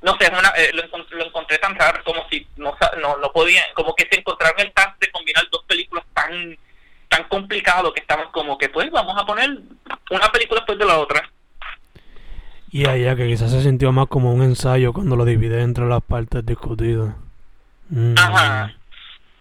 [0.02, 3.96] No sé, una, eh, lo, encontré tan raro como si no, no, no podían, como
[3.96, 6.58] que se encontraron el task de combinar dos películas tan
[7.10, 9.50] tan complicado que estaban como que pues vamos a poner
[10.12, 11.30] una película después de la otra.
[12.70, 16.04] Y allá que quizás se sintió más como un ensayo cuando lo divide entre las
[16.04, 17.16] partes discutidas.
[17.90, 18.16] Mm.
[18.18, 18.77] Ajá.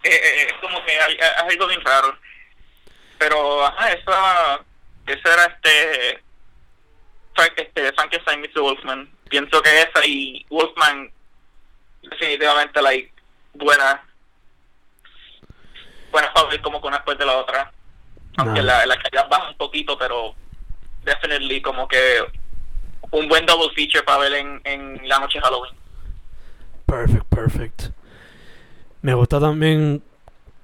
[0.07, 1.17] Eh, es como que hay,
[1.49, 2.17] algo bien raro.
[3.17, 4.61] Pero, ajá, esa,
[5.07, 6.23] esa era este,
[7.35, 8.61] Frank, este Frankenstein Mr.
[8.61, 9.11] Wolfman.
[9.29, 11.11] Pienso que esa y Wolfman
[12.09, 13.11] definitivamente like
[13.53, 14.03] buena
[16.11, 17.71] buena ver como con una después de la otra
[18.37, 20.35] aunque la, la calidad baja un poquito pero
[21.03, 22.23] definitely como que
[23.11, 25.73] un buen double feature para ver en, en la noche de Halloween
[26.85, 27.81] perfect perfect
[29.01, 30.01] me gusta también,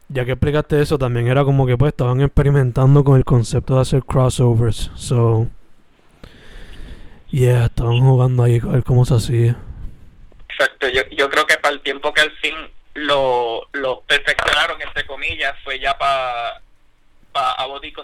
[0.10, 3.82] ya que explicaste eso, también era como que pues estaban experimentando con el concepto de
[3.82, 4.92] hacer crossovers.
[4.96, 5.48] So,
[7.30, 9.56] yeah, estaban jugando ahí a ver cómo se hacía.
[10.50, 12.54] Exacto, yo, creo que para el tiempo que al fin
[12.94, 16.62] lo, lo perfeccionaron, entre comillas, fue ya para
[17.32, 17.58] pa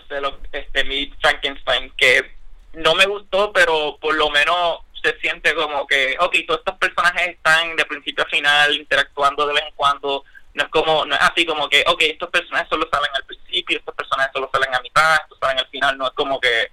[0.10, 2.32] de lo este, mi Frankenstein, que
[2.74, 7.30] no me gustó, pero por lo menos se siente como que, ok, todos estos personajes
[7.30, 10.24] están de principio a final interactuando de vez en cuando.
[10.54, 13.78] No es como, no es así como que, ok, estos personajes solo salen al principio,
[13.78, 15.98] estos personajes solo salen a mitad, estos salen al final.
[15.98, 16.72] No es como que.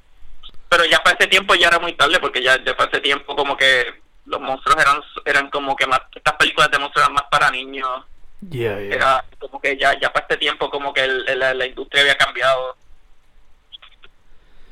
[0.69, 3.37] Pero ya para ese tiempo ya era muy tarde, porque ya, ya para ese tiempo
[3.37, 6.01] como que los monstruos eran eran como que más.
[6.15, 8.05] Estas películas de monstruos eran más para niños.
[8.51, 12.77] Era como que ya, ya para este tiempo como que la, la industria había cambiado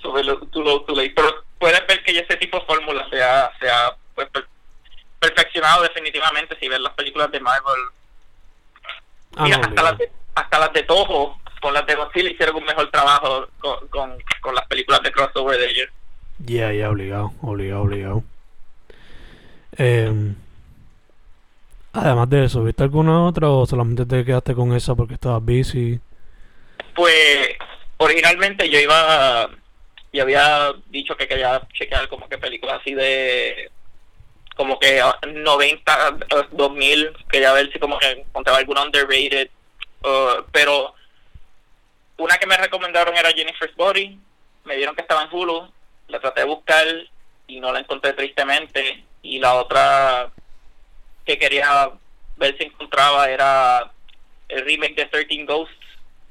[0.05, 1.12] too little, too low, too late.
[1.14, 4.46] Pero puedes ver que ya ese tipo de fórmula se ha, se ha pues, per-
[5.18, 7.81] perfeccionado definitivamente si ves las películas de Marvel.
[9.35, 12.57] Ah, Mira, no, hasta, las de, hasta las de Toho con las de Godzilla hicieron
[12.57, 15.88] un mejor trabajo con, con, con las películas de crossover de ellos.
[16.40, 18.24] Ya, ya, obligado, obligado, obligado.
[19.79, 20.35] Em,
[21.94, 25.98] además de eso, ¿viste alguna otra o solamente te quedaste con esa porque estabas busy?
[26.94, 27.48] Pues
[27.96, 29.48] originalmente yo iba,
[30.14, 33.70] yo había dicho que quería chequear como que películas así de
[34.55, 39.50] como que ah, 90, eh, 2000, quería ver si como que encontraba alguna underrated,
[40.05, 40.94] uh, pero
[42.16, 44.16] una que me recomendaron era Jennifer's Body,
[44.64, 45.68] me dieron que estaba en Hulu,
[46.07, 46.87] la traté de buscar
[47.48, 50.31] y no la encontré tristemente, y la otra
[51.27, 51.90] que quería
[52.37, 53.90] ver si encontraba era
[54.48, 55.74] el remake de 13 Ghosts,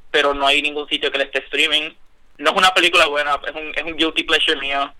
[0.09, 1.91] pero no hay ningún sitio que le esté streaming.
[2.37, 4.91] No es una película buena, es un, es un guilty pleasure mío,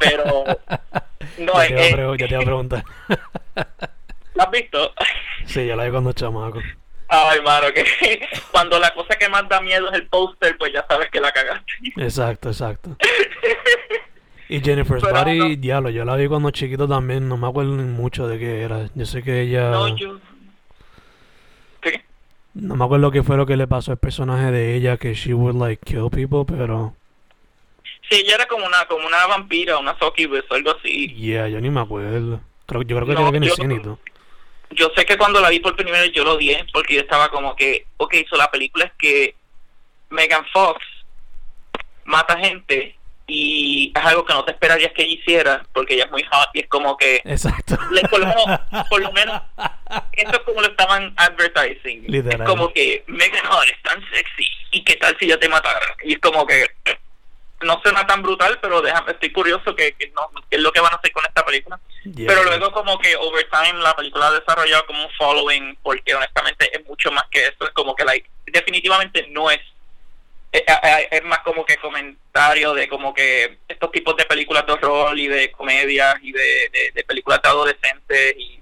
[0.00, 0.44] pero
[1.38, 2.84] no ya, te es- ya te iba a preguntar.
[4.34, 4.92] ¿La has visto?
[5.46, 6.60] sí, ya la vi cuando chamaco.
[7.08, 7.84] Ay, mano, que
[8.50, 11.30] cuando la cosa que más da miedo es el póster, pues ya sabes que la
[11.30, 11.72] cagaste.
[11.96, 12.96] Exacto, exacto.
[14.48, 15.48] Y Jennifer's Pero Body, no.
[15.56, 18.88] diablo, yo la vi cuando chiquito también, no me acuerdo mucho de qué era.
[18.94, 19.70] Yo sé que ella...
[19.70, 20.18] No, yo...
[22.54, 25.34] No me acuerdo qué fue lo que le pasó al personaje de ella, que she
[25.34, 26.94] would like kill people, pero...
[28.08, 31.08] Sí, ella era como una como una vampira, una succubus o algo así.
[31.14, 32.40] Yeah, yo ni me acuerdo.
[32.66, 33.98] Creo, yo creo que No, el yo- cine y todo.
[34.70, 37.28] Yo sé que cuando la vi por primera vez yo lo odié porque yo estaba
[37.30, 39.34] como que, ok, so la película es que
[40.10, 40.80] Megan Fox
[42.04, 46.10] mata gente y es algo que no te esperarías que ella hiciera porque ella es
[46.10, 47.78] muy hot y es como que Exacto.
[47.90, 48.44] le- por, lo menos,
[48.90, 49.40] por lo menos
[50.12, 52.40] eso es como lo estaban advertising Literal.
[52.42, 55.86] es como que Megan Hart es tan sexy y qué tal si ya te matara
[56.02, 56.66] y es como que
[57.62, 60.80] no suena tan brutal pero déjame estoy curioso que, que no qué es lo que
[60.80, 62.26] van a hacer con esta película Yeah.
[62.28, 66.68] pero luego como que over time la película ha desarrollado como un following porque honestamente
[66.76, 69.58] es mucho más que eso es como que like definitivamente no es
[70.54, 74.72] es, es- es más como que comentario de como que estos tipos de películas de
[74.72, 78.60] horror y de comedias y de, de, de películas de adolescentes y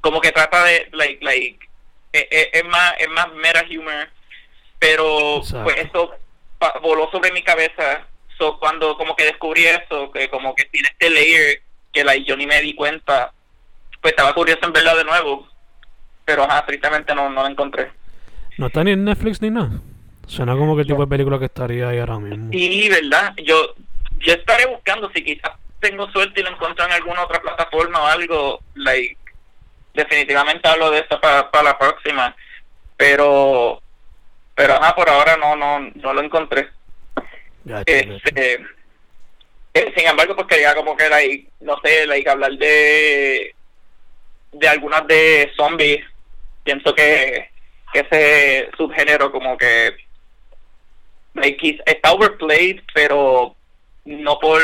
[0.00, 1.68] como que trata de like like
[2.12, 4.08] es, más es más meta humor
[4.78, 5.64] pero Exacto.
[5.64, 6.14] pues eso
[6.82, 8.06] voló sobre mi cabeza
[8.38, 12.36] so cuando como que descubrí eso que como que tiene este layer que like, yo
[12.36, 13.32] ni me di cuenta
[14.00, 15.48] pues estaba curioso en verla de nuevo
[16.24, 17.90] pero ajá, tristemente no, no la encontré
[18.58, 19.80] No está ni en Netflix ni nada.
[20.32, 22.50] Suena como que el tipo de película que estaría ahí ahora mismo.
[22.50, 23.34] Sí, verdad.
[23.44, 23.74] Yo,
[24.18, 28.06] yo estaré buscando si quizás tengo suerte y lo encuentro en alguna otra plataforma o
[28.06, 28.60] algo.
[28.74, 29.18] Like,
[29.92, 32.34] definitivamente hablo de eso para, para la próxima.
[32.96, 33.82] Pero,
[34.54, 36.70] pero ajá, por ahora no, no, no lo encontré.
[37.84, 38.54] Este,
[39.74, 43.54] eh, sin embargo, pues quería como que, like, no sé, like, hablar de,
[44.52, 46.02] de algunas de zombies.
[46.64, 47.50] Pienso que,
[47.92, 49.94] que ese subgénero como que
[51.34, 53.56] está overplayed, pero
[54.04, 54.60] no por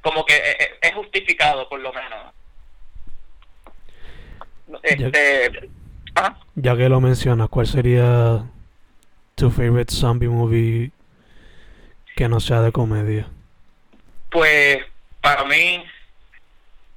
[0.00, 2.32] como que eh, eh, es justificado por lo menos.
[4.82, 5.70] Este.
[6.54, 8.44] Ya que lo mencionas, ¿cuál sería
[9.34, 10.90] tu favorite zombie movie
[12.16, 13.28] que no sea de comedia?
[14.30, 14.78] Pues
[15.20, 15.84] para mí,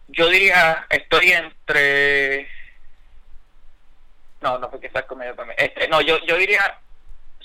[0.07, 2.47] yo diría, estoy entre...
[4.41, 5.57] No, no, porque esa es comedia también.
[5.59, 6.79] Este, no, yo, yo diría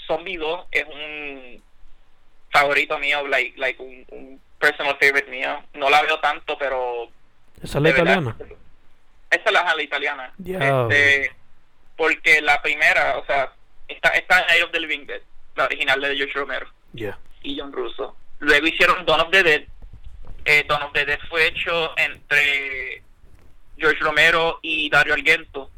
[0.07, 1.63] Zombie 2 es un
[2.51, 5.63] favorito mío, like, like un, un personal favorite mío.
[5.75, 7.09] No la veo tanto, pero...
[7.63, 8.37] ¿Esa es la verdad, italiana?
[9.31, 10.33] Esa es la, la italiana.
[10.39, 11.33] Este,
[11.97, 13.53] porque la primera, o sea,
[13.89, 15.21] está, está en Night of the Living Dead,
[15.57, 17.19] la original de George Romero Yeah.
[17.43, 18.17] y John Russo.
[18.39, 19.63] Luego hicieron Dawn of the Dead.
[20.45, 23.03] Eh, Dawn of the Dead fue hecho entre
[23.79, 25.71] George Romero y Dario Argento.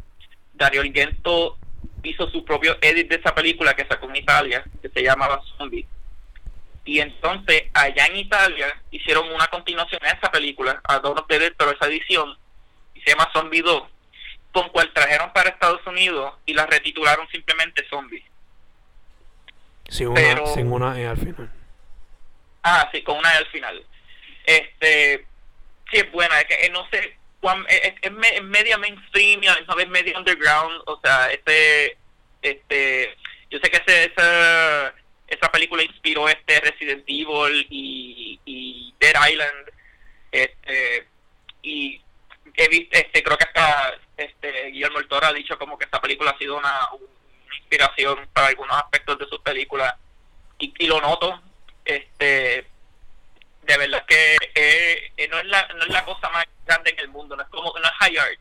[0.54, 1.56] Dario Argento
[2.02, 5.86] hizo su propio edit de esa película que sacó en Italia, que se llamaba Zombie.
[6.84, 11.38] Y entonces, allá en Italia, hicieron una continuación a esa película, a Dawn of the
[11.38, 12.36] Dead, pero esa edición,
[12.94, 13.82] y se llama Zombie 2,
[14.52, 18.24] con cual trajeron para Estados Unidos y la retitularon simplemente Zombie.
[19.88, 21.50] Sin una, Pero- sin una E al final.
[22.62, 23.84] Ah, sí, con una E al final.
[24.46, 25.26] Este,
[25.90, 27.17] sí es buena, es que eh, no sé,
[27.68, 31.30] es, es- es me- es media mainstream y a misma vez media underground, o sea,
[31.32, 31.96] este,
[32.42, 33.16] este,
[33.50, 34.94] yo sé que ese, esa,
[35.28, 39.70] esa película inspiró este Resident Evil y, y Dead Island,
[40.32, 41.06] este,
[41.62, 42.00] y
[42.54, 46.32] he visto, este, creo que hasta este Guillermo Toro ha dicho como que esta película
[46.32, 49.94] ha sido una, una inspiración para algunos aspectos de sus películas.
[50.58, 51.40] Y, y lo noto
[51.84, 52.66] este
[53.62, 57.00] de verdad que eh, eh, no, es la, no es la cosa más grande en
[57.00, 58.40] el mundo, no es como no es high art,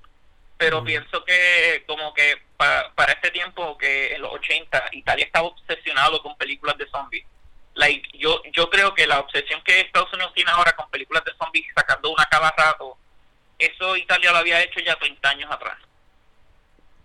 [0.58, 5.48] pero pienso que como que para, para este tiempo que en los 80 Italia estaba
[5.48, 7.26] obsesionado con películas de zombies.
[7.76, 11.32] Like, yo yo creo que la obsesión que Estados Unidos tiene ahora con películas de
[11.38, 12.98] zombies sacando una cada rato,
[13.58, 15.78] eso Italia lo había hecho ya 30 años atrás.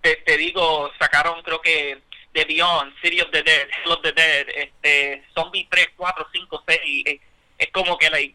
[0.01, 2.03] Te, te digo, sacaron creo que
[2.33, 6.64] The Beyond, City of the Dead, Hell of the Dead, este, Zombie 3, 4, 5,
[6.66, 7.20] 6,
[7.59, 8.35] es como que like,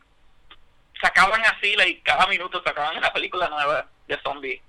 [1.01, 4.61] sacaban así, like, cada minuto sacaban una película nueva de zombies.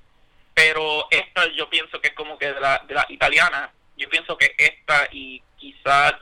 [0.54, 4.36] Pero esta yo pienso que es como que de la, de la italiana, yo pienso
[4.36, 6.14] que esta y quizás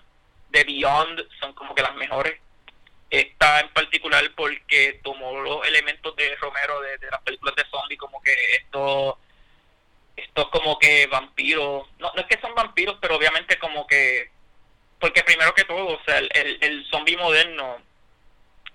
[0.51, 2.39] The Beyond son como que las mejores.
[3.09, 8.01] Esta en particular porque tomó los elementos de Romero de, de las películas de zombies,
[8.01, 9.19] como que esto
[10.17, 14.31] estos como que vampiros, no, no es que son vampiros, pero obviamente como que,
[14.99, 17.83] porque primero que todo, o sea, el, el, el zombie moderno,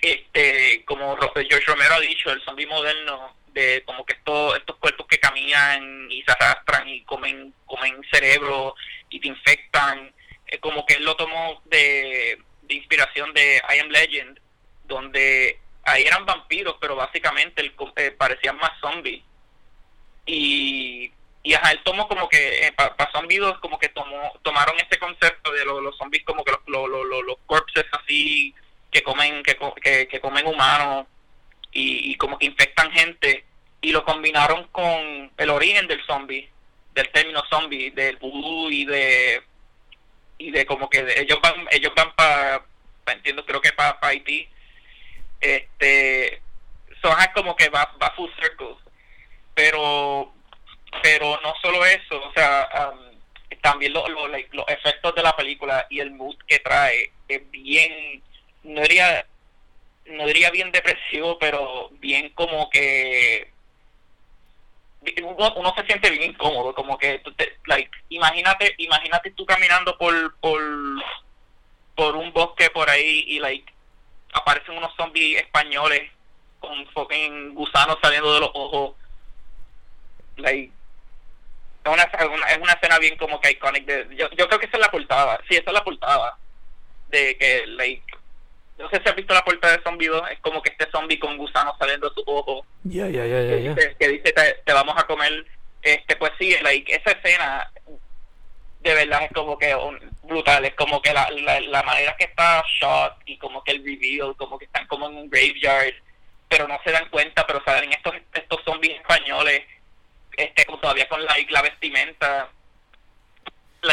[0.02, 5.06] este, como George Romero ha dicho, el zombie moderno de como que estos estos cuerpos
[5.08, 8.76] que caminan y se arrastran y comen comen cerebro
[9.10, 10.12] y te infectan,
[10.48, 14.40] eh, como que él lo tomó de, de inspiración de I Am Legend,
[14.86, 19.24] donde ahí eran vampiros, pero básicamente el, eh, parecían más zombies.
[20.26, 21.12] Y
[21.44, 25.00] y ajá, él tomó como que eh, para pa zombies como que tomó tomaron este
[25.00, 28.54] concepto de los zombies como que los, los, los, los corpses así
[28.92, 31.08] que comen que, que, que comen humanos
[31.72, 33.46] y, y, como que infectan gente
[33.82, 36.50] y lo combinaron con el origen del zombie
[36.94, 39.42] del término zombie del vudú y de
[40.38, 42.66] y de como que ellos van ellos van para
[43.08, 44.48] entiendo creo que para pa Haití
[45.40, 46.42] este
[47.02, 48.76] son como que va va full circle.
[49.54, 50.34] Pero
[51.02, 53.18] pero no solo eso, o sea, um,
[53.62, 58.22] también lo, lo, los efectos de la película y el mood que trae es bien,
[58.64, 59.26] no diría,
[60.06, 63.52] no diría bien depresivo, pero bien como que
[65.24, 69.98] uno, uno se siente bien incómodo, como que tú te, like, imagínate, imagínate tú caminando
[69.98, 70.62] por, por,
[71.96, 73.72] por un bosque por ahí y like
[74.34, 76.12] aparecen unos zombies españoles
[76.60, 78.96] con fucking gusanos saliendo de los ojos.
[80.38, 80.72] Like
[81.84, 82.04] es una,
[82.48, 84.92] es una escena bien como que iconic de, yo, yo creo que esa es la
[84.92, 86.38] portada sí esa es la portada
[87.10, 88.11] de que like
[88.82, 91.20] no sé si has visto la portada de Zombie 2 es como que este zombie
[91.20, 92.66] con gusanos saliendo de su ojo.
[92.84, 95.46] Ya ya ya ya que dice te, vamos a comer
[95.82, 97.72] este pues sí like esa escena
[98.82, 99.76] de verdad es como que
[100.24, 104.36] brutal es como que la, la, manera que está shot y como que el reveal
[104.38, 105.94] como que están como en un graveyard
[106.50, 109.62] pero no se dan cuenta pero salen estos estos zombies españoles
[110.38, 112.50] este todavía con la, la vestimenta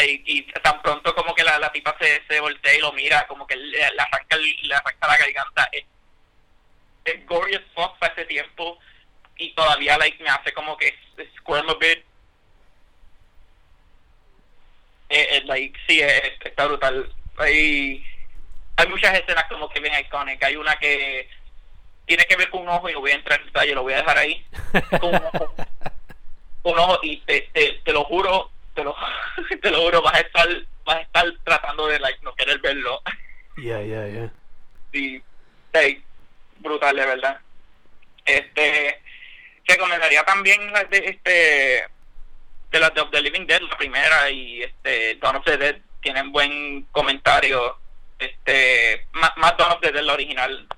[0.05, 3.47] y tan pronto como que la, la tipa se, se voltea y lo mira como
[3.47, 5.68] que le, arranca le arranca la garganta.
[5.72, 5.84] Es,
[7.05, 8.78] es gory as fuck para ese tiempo.
[9.36, 10.95] Y todavía like me hace como que
[11.39, 12.05] squirm a bit.
[15.11, 17.12] Eh, eh, like sí está brutal.
[17.39, 18.05] Hay
[18.76, 21.28] hay muchas escenas como que bien iconic hay una que
[22.07, 23.93] tiene que ver con un ojo y no voy a entrar en detalle lo voy
[23.93, 24.45] a dejar ahí.
[25.01, 25.55] Con un ojo.
[26.64, 27.51] Uno y te,
[27.84, 28.95] te, lo juro, te lo,
[29.62, 30.49] te lo juro, vas a estar,
[30.85, 33.03] vas a estar tratando de like, no querer verlo.
[33.57, 34.33] Ya, ya, ya.
[34.93, 35.20] Sí,
[35.72, 36.03] hey,
[36.59, 37.41] brutal, de verdad.
[38.24, 39.01] Este,
[39.66, 41.89] recomendaría también de este
[42.70, 46.31] de las de The Living Dead, la primera y este Dawn of the Dead tienen
[46.31, 47.79] buen comentario.
[48.18, 50.68] Este, más, más Dawn of the Dead la original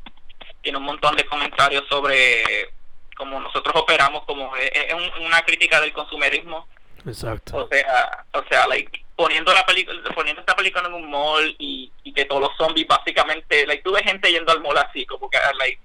[0.63, 2.71] tiene un montón de comentarios sobre
[3.17, 4.73] como nosotros operamos, como es,
[5.21, 6.67] una crítica del consumerismo.
[7.07, 7.57] Exacto.
[7.57, 11.93] O sea, o sea, like, poniendo la película, poniendo esta película en un mall y,
[12.05, 15.39] y que todos los zombies básicamente, like, tuve gente yendo al mall así, como que,
[15.59, 15.81] like,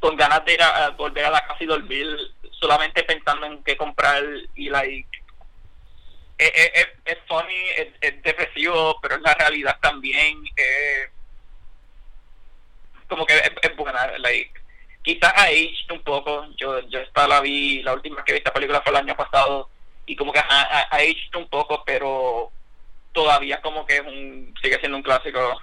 [0.00, 2.06] con ganas de ir a, volver a la casa y dormir,
[2.50, 4.22] solamente pensando en qué comprar
[4.54, 5.08] y, like,
[6.38, 10.42] es, es, es funny, es, depresivo, pero es la realidad también.
[13.08, 14.52] como que es, buena, like,
[15.02, 16.46] quizás ha aged un poco.
[16.56, 19.70] Yo, yo esta la vi, la última que vi esta película fue el año pasado
[20.06, 22.50] y como que ha, ha, aged un poco, pero
[23.12, 25.60] todavía como que es un, sigue siendo un clásico.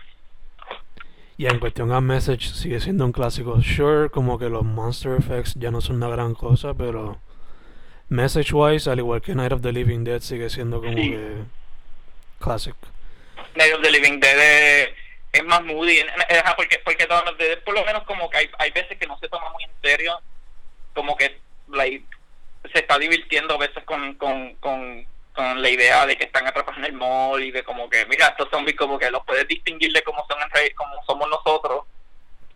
[1.37, 3.61] Y en cuestión a Message sigue siendo un clásico.
[3.61, 7.19] Sure, como que los Monster Effects ya no son una gran cosa, pero
[8.09, 11.43] Message wise, al igual que Night of the Living Dead, sigue siendo como que
[12.39, 12.75] classic.
[13.55, 14.89] Night of the Living Dead es
[15.31, 15.99] es más moody,
[16.55, 17.07] porque, porque
[17.63, 20.19] por lo menos como que hay, hay veces que no se toma muy en serio,
[20.93, 21.39] como que
[21.69, 22.05] like,
[22.71, 26.79] se está divirtiendo a veces con, con, con, con la idea de que están atrapados
[26.79, 29.91] en el mall y de como que, mira, estos zombies como que los puedes distinguir
[29.93, 31.85] de cómo son en como somos nosotros.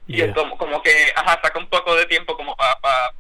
[0.08, 3.14] Y es como, como que, ajá, saca un poco de tiempo como para pa,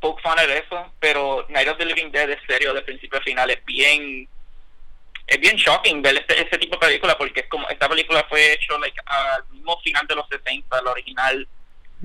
[0.00, 3.22] poke fun de eso, pero Night of the Living Dead es serio de principio a
[3.22, 4.26] final, es bien
[5.26, 8.54] es bien shocking ver este, ese tipo de película porque es como esta película fue
[8.54, 11.46] hecho like, al mismo final de los 60 la original.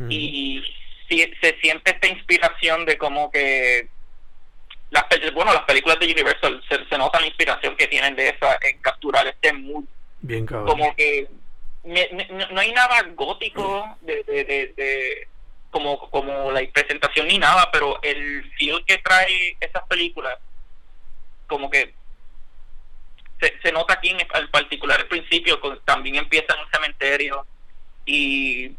[0.10, 0.62] Y
[1.08, 3.88] si, se siente esta inspiración de como que
[4.90, 8.80] las bueno las películas de Universal se, nota la inspiración que tienen de esa en
[8.80, 9.86] capturar este mood
[10.22, 10.68] bien cabrón.
[10.68, 11.28] como que
[11.84, 15.28] no, hay nada gótico de, de,
[15.70, 20.38] como como la presentación ni nada pero el feel que trae esas películas
[21.48, 21.94] como que
[23.62, 27.46] se, nota aquí en, el particular el principio también empieza en un cementerio
[28.06, 28.76] y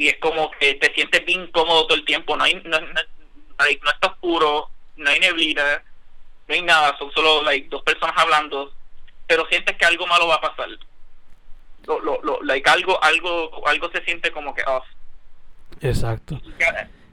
[0.00, 2.34] y es como que te sientes bien cómodo todo el tiempo.
[2.34, 3.00] No hay no, no,
[3.58, 5.82] está oscuro no hay neblina
[6.48, 8.72] no hay nada son solo like, dos personas hablando
[9.26, 10.70] pero sientes que algo malo va a pasar.
[11.86, 14.86] Lo, lo, lo like algo algo algo se siente como que off.
[15.82, 16.40] Exacto.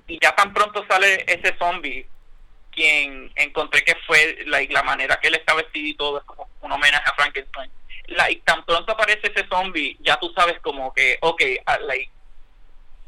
[0.08, 2.08] Y ya, tan pronto sale ese zombie
[2.72, 6.50] quien encontré que fue like, la manera que él está vestido y todo es como
[6.62, 7.70] un homenaje a Frankenstein.
[8.08, 12.12] Like tan pronto aparece ese zombie ya tú sabes como que ok uh, like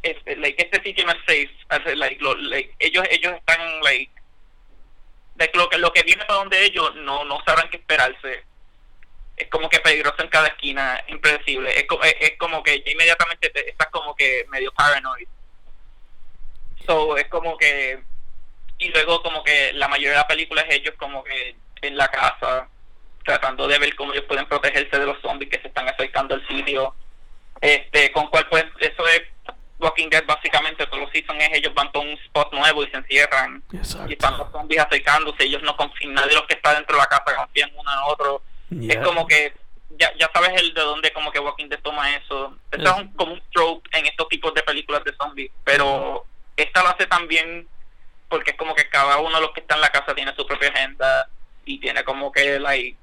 [0.01, 1.95] este, like, este sitio no es safe.
[1.95, 4.11] Like, lo, like, ellos, ellos están, like,
[5.37, 8.43] like, lo, que, lo que viene para donde ellos no, no sabrán qué esperarse.
[9.37, 11.71] Es como que peligroso en cada esquina, impredecible.
[11.77, 15.27] Es, es, es como que ya inmediatamente te, estás como que medio paranoid.
[16.85, 18.01] So, es como que.
[18.77, 22.09] Y luego, como que la mayoría de la película es ellos, como que en la
[22.09, 22.69] casa,
[23.25, 26.47] tratando de ver cómo ellos pueden protegerse de los zombies que se están acercando al
[26.47, 26.95] sitio.
[27.61, 29.21] Este, con cual, pues, eso es
[29.99, 32.97] Walking Dead básicamente todos los seasons es ellos van por un spot nuevo y se
[32.97, 33.61] encierran.
[34.07, 37.01] Y están los zombies acercándose ellos no confían nadie de los que está dentro de
[37.01, 38.41] la casa confían uno en otro.
[38.87, 39.53] Es como que
[39.97, 42.55] ya, ya sabes el de dónde como que Walking Dead toma eso.
[42.71, 46.25] Esto es un, como un trope en estos tipos de películas de zombies pero
[46.55, 47.67] esta lo hace también
[48.29, 50.45] porque es como que cada uno de los que está en la casa tiene su
[50.45, 51.27] propia agenda
[51.65, 52.97] y tiene como que like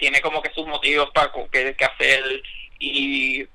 [0.00, 2.42] tiene como que sus motivos para que, que hacer
[2.78, 3.46] y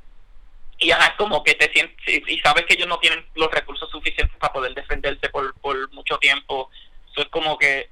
[0.79, 4.35] y es como que te sientes y sabes que ellos no tienen los recursos suficientes
[4.37, 6.69] para poder defenderse por, por mucho tiempo.
[7.11, 7.89] Eso es como que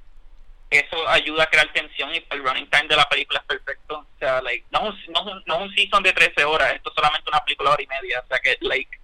[0.70, 3.98] eso ayuda a crear tensión y el running time de la película es perfecto.
[3.98, 7.44] O sea like no no, no un season de 13 horas esto es solamente una
[7.44, 8.20] película de hora y media.
[8.24, 8.98] O sea que like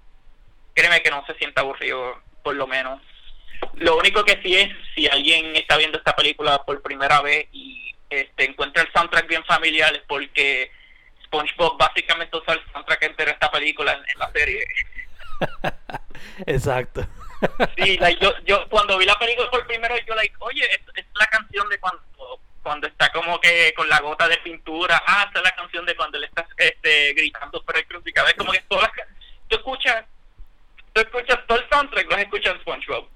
[0.75, 3.03] créeme que no se sienta aburrido por lo menos.
[3.75, 7.95] Lo único que sí es si alguien está viendo esta película por primera vez y
[8.09, 10.71] este encuentra el soundtrack bien familiar es porque
[11.35, 14.65] SpongeBob básicamente usa el soundtrack entero de esta película en, la serie.
[16.47, 17.07] Exacto.
[17.77, 21.27] sí, yo, yo cuando vi la película por primero, yo like, oye, es, es la
[21.27, 22.03] canción de cuando
[22.63, 25.95] cuando está como que con la gota de pintura, ah, esa es la canción de
[25.95, 29.07] cuando él está este, gritando por el crucificado, es como que todas las,
[29.49, 30.07] tú escuchas,
[30.95, 33.09] tú escuchas todo el soundtrack, lo escuchas en SpongeBob.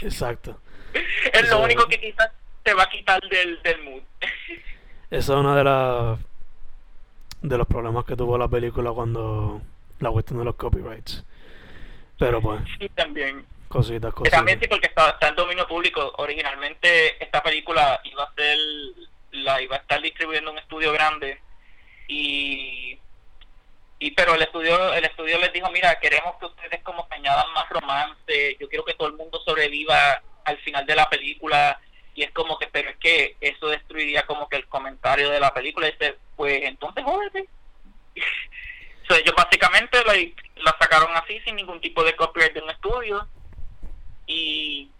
[0.00, 0.60] Exacto.
[1.32, 2.30] es lo único que quizás
[2.62, 4.02] te va a quitar del, del mood.
[5.10, 6.18] Esa es una de las
[7.44, 9.60] de los problemas que tuvo la película cuando
[10.00, 11.24] la cuestión de los copyrights.
[12.18, 12.62] Pero pues.
[12.78, 13.44] Sí, también.
[13.68, 14.38] Cositas, cositas.
[14.38, 16.14] También sí, porque está, está en dominio público.
[16.18, 18.58] Originalmente esta película iba a ser.
[19.32, 21.38] La iba a estar distribuyendo un estudio grande.
[22.08, 22.98] Y.
[23.98, 27.52] Y pero el estudio el estudio les dijo, mira, queremos que ustedes como que añadan
[27.52, 28.56] más romance.
[28.58, 31.78] Yo quiero que todo el mundo sobreviva al final de la película
[32.14, 35.52] y es como que pero es que eso destruiría como que el comentario de la
[35.52, 35.88] película.
[35.88, 37.48] Y dice pues entonces jódete.
[39.06, 43.28] So, ellos básicamente la, sacaron así sin ningún tipo de copyright de un estudio.
[44.26, 44.90] Y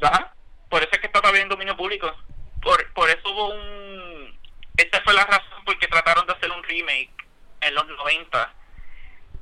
[0.00, 0.34] ajá,
[0.68, 2.12] por eso es que está todavía en dominio público.
[2.60, 4.36] Por, por eso hubo un
[4.76, 7.12] esa fue la razón por que trataron de hacer un remake
[7.60, 8.54] en los 90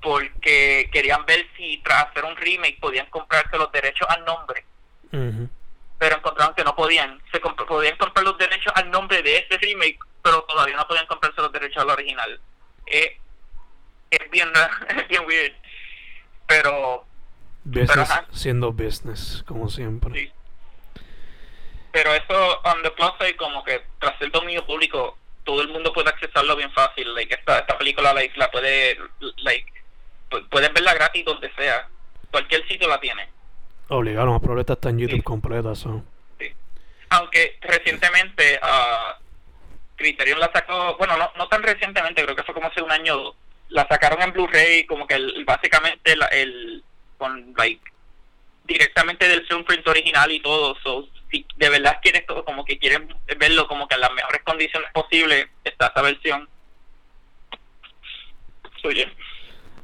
[0.02, 4.66] porque querían ver si tras hacer un remake podían comprarse los derechos al nombre
[6.54, 7.20] que no podían.
[7.30, 11.40] Se podían comprar los derechos al nombre de ese remake, pero todavía no podían comprarse
[11.40, 12.40] los derechos al original.
[12.86, 13.18] Eh,
[14.10, 14.48] es bien,
[15.08, 15.52] bien weird.
[16.46, 17.04] Pero.
[17.64, 20.32] Business siendo business, como siempre.
[21.92, 25.92] Pero eso, on the plus side, como que tras el dominio público, todo el mundo
[25.92, 27.14] puede accesarlo bien fácil.
[27.14, 28.98] Like, esta, esta película like, la puede.
[29.38, 29.72] like
[30.50, 31.88] Puedes verla gratis donde sea.
[32.30, 33.28] Cualquier sitio la tiene.
[33.88, 35.74] Obligado, más probable está en YouTube completa.
[35.74, 35.88] Sí.
[37.12, 39.22] Aunque recientemente uh,
[39.96, 43.34] Criterion la sacó, bueno, no, no tan recientemente, creo que fue como hace un año,
[43.68, 46.84] la sacaron en Blu-ray como que básicamente el, el,
[47.18, 47.82] con like
[48.64, 50.74] directamente del print original y todo.
[50.82, 54.40] So, si de verdad quieres todo, como que quieren verlo como que en las mejores
[54.42, 56.48] condiciones posibles, está esa versión.
[58.84, 59.12] Oye.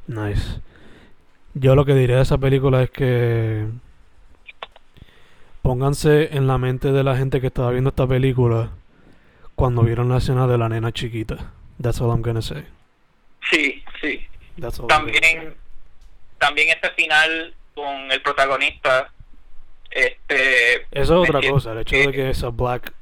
[0.06, 0.60] Nice.
[1.52, 3.66] Yo lo que diré de esa película es que
[5.68, 8.70] pónganse en la mente de la gente que estaba viendo esta película
[9.54, 11.52] cuando vieron la escena de la nena chiquita.
[11.78, 12.64] That's all I'm gonna say.
[13.50, 14.26] Sí, sí.
[14.58, 14.86] That's all.
[14.86, 15.54] También,
[16.38, 19.12] también este final con el protagonista,
[19.90, 20.86] este...
[20.90, 22.94] Eso es otra cosa, el hecho de que es a black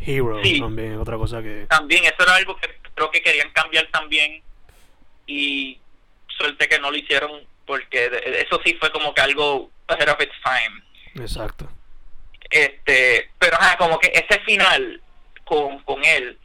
[0.00, 0.58] hero Sí.
[0.58, 1.66] también es otra cosa que...
[1.70, 4.42] También, eso era algo que creo que querían cambiar también
[5.28, 5.78] y
[6.36, 7.30] suerte que no lo hicieron
[7.64, 8.10] porque
[8.40, 10.82] eso sí fue como que algo ahead of its time.
[11.24, 11.68] Exacto.
[12.50, 15.00] Este, pero ajá, como que ese final
[15.44, 16.38] con, con él,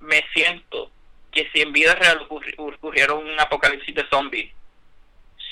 [0.00, 0.90] me siento
[1.32, 4.52] que si en vida real ocurri- ocurriera un apocalipsis de zombies,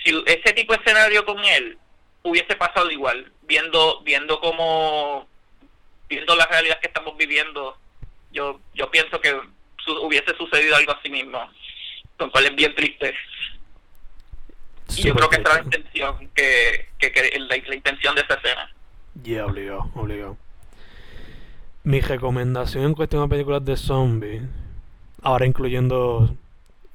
[0.02, 1.78] si ese tipo de escenario con él
[2.22, 5.26] hubiese pasado igual, viendo viendo cómo
[6.09, 7.76] viendo la realidad que estamos viviendo,
[8.30, 9.34] yo yo pienso que
[9.78, 11.50] su- hubiese sucedido algo así mismo,
[12.18, 13.14] lo cual es bien triste.
[14.96, 18.20] Y yo creo que esa era la intención que, que, que la, la intención de
[18.20, 18.70] esa escena.
[19.22, 20.36] Yeah, obligado, obligado.
[21.84, 24.42] Mi recomendación en cuestión de películas de zombies,
[25.22, 26.34] ahora incluyendo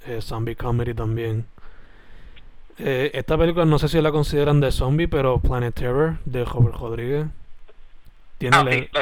[0.05, 1.45] eh, zombie comedy también.
[2.79, 6.75] Eh, esta película no sé si la consideran de zombie, pero Planet Terror de Robert
[6.77, 7.27] Rodríguez
[8.37, 8.99] tiene, Ah, ele- sí,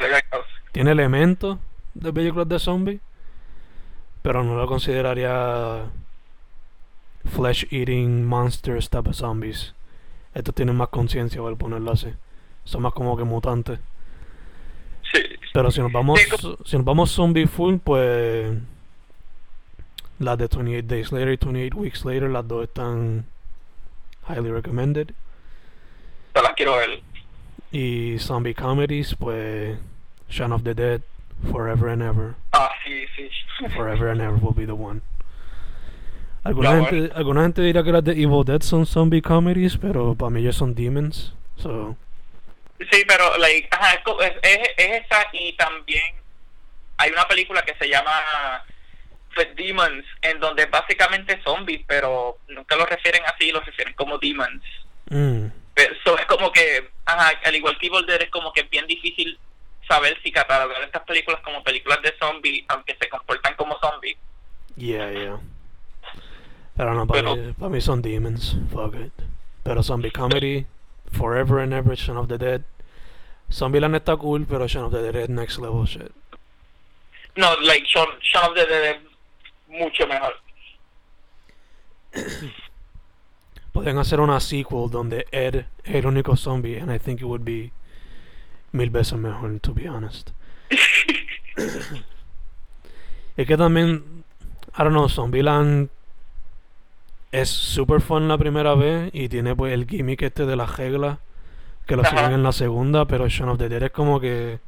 [0.71, 1.57] tiene elementos
[1.93, 2.99] de películas de zombies,
[4.21, 5.85] pero no lo consideraría
[7.25, 9.73] flesh eating monsters type of zombies.
[10.33, 12.09] Estos tienen más conciencia, por ponerlo así.
[12.67, 13.79] Son más como que mutantes.
[15.13, 15.19] sí,
[15.53, 16.19] Pero si nos vamos,
[16.65, 18.51] si nos vamos zombie full, pues
[20.19, 23.25] las de 28 Days Later y 28 Weeks Later, las dos están
[24.27, 25.11] highly recommended.
[26.33, 27.01] las quiero ver.
[27.71, 29.77] Y zombie comedies, pues
[30.29, 31.01] Shaun of the Dead,
[31.51, 32.35] Forever and Ever.
[32.51, 33.29] Ah, sí, sí.
[33.75, 35.01] Forever and Ever will be the one.
[36.43, 40.15] Alguna, Ya, gente, alguna gente dirá que las de Evil Dead son zombie comedies, pero
[40.15, 41.33] para mí ellos son demons.
[41.57, 41.95] So,
[42.91, 46.15] Sí, pero like, ajá, es, es, es- es esa y también
[46.97, 48.63] hay una película que se llama
[49.35, 54.63] pues, Demons, en donde básicamente zombies, pero nunca lo refieren así, lo refieren como demons.
[55.09, 58.69] mm, eso es como que, ajá, al igual que Evil Dead, es como que es
[58.69, 59.37] bien difícil
[59.87, 64.17] saber si catalogar estas películas como películas de zombies, aunque se comportan como zombies.
[64.75, 65.39] yeah, yeah.
[66.75, 68.55] Pero no, para, Pero- mí, para mí son demons.
[68.71, 69.13] Fuck it.
[69.63, 70.65] Pero zombie comedy,
[71.17, 72.63] Forever and Ever, Shaun of the Dead.
[73.51, 76.11] Zombieland está cool, pero Shaun of the Dead es next level shit.
[77.35, 79.01] No, like, Shaun, Shaun of the Dead es
[79.67, 80.33] mucho mejor.
[83.73, 87.43] Podrían hacer una sequel donde Ed es el único zombie, and I think it would
[87.43, 87.71] be
[88.71, 90.31] mil veces mejor, to be honest.
[93.37, 94.23] es que también,
[94.77, 95.89] I don't know, Zombieland
[97.31, 101.19] es super fun la primera vez y tiene pues el gimmick este de las reglas
[101.85, 104.59] que lo siguen en la segunda, pero Shaun of the Dead es como que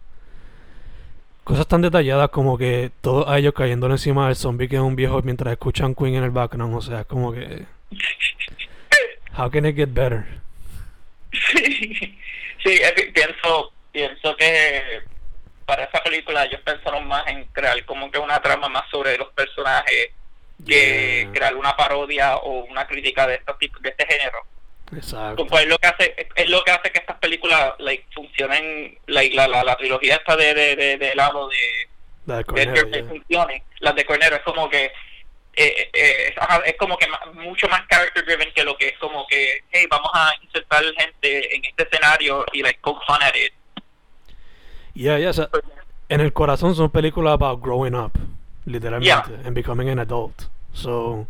[1.44, 4.96] cosas tan detalladas como que todos a ellos cayéndole encima del zombie que es un
[4.96, 7.66] viejo mientras escuchan Queen en el background, o sea, es como que
[9.38, 10.26] how can it get better?
[11.32, 12.18] Sí,
[12.64, 12.82] sí,
[13.14, 15.02] pienso, pienso que
[15.66, 19.28] para esa película ellos pensaron más en crear como que una trama más sobre los
[19.34, 20.12] personajes
[20.66, 24.40] que Yeah, crear una parodia o una crítica de estos tipos de este género.
[24.96, 25.46] exacto.
[25.48, 29.36] Pues es lo que hace es lo que hace que estas películas like funcionen like,
[29.36, 31.58] la, la, la trilogía esta de de, de, de lado de
[32.26, 32.84] La de de yeah.
[32.84, 33.64] Wright funcione.
[33.80, 34.86] Las de Cornero es como que
[35.56, 36.36] eh, eh, es,
[36.66, 39.86] es como que ma- mucho más character driven que lo que es como que hey
[39.90, 43.54] vamos a insertar gente en este escenario y like poke fun at it.
[44.94, 45.50] Yeah, yeah, o sea,
[46.10, 48.12] en el corazón son películas about growing up,
[48.70, 50.44] literalmente, and becoming an adult.
[50.74, 51.28] So,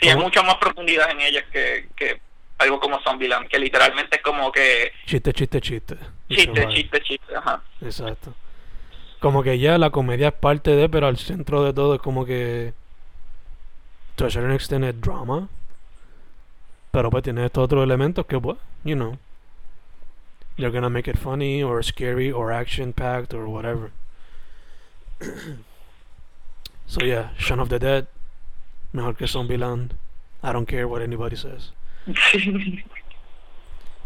[0.00, 2.20] Sí, hay mucha más profundidad en ellas que, que
[2.58, 5.96] algo como Zombieland, que literalmente es como que chiste, chiste, chiste.
[6.28, 7.62] Chiste, chiste, chiste, ajá.
[7.80, 8.34] Exacto.
[9.20, 12.24] Como que ya la comedia es parte de, pero al centro de todo es como
[12.24, 12.74] que.
[14.16, 15.48] To a certain extent es drama.
[16.90, 19.16] Pero pues tiene estos otros elementos que, pues, you know.
[20.56, 23.92] They're gonna make it funny, or scary, or action packed, or whatever.
[26.86, 28.06] so yeah, Shaun of the Dead.
[28.92, 29.92] Mejor que Zombieland.
[30.42, 31.72] I don't care what anybody says.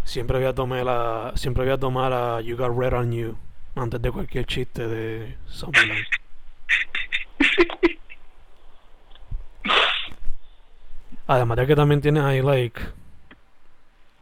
[0.05, 3.37] Siempre voy a tomar la, siempre voy a tomar You Got Red on You
[3.75, 6.07] antes de cualquier chiste de Zombieland.
[11.27, 12.81] Además de que también tienes ahí like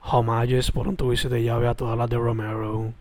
[0.01, 2.95] homages por un tuviese de llave a todas las de Romero.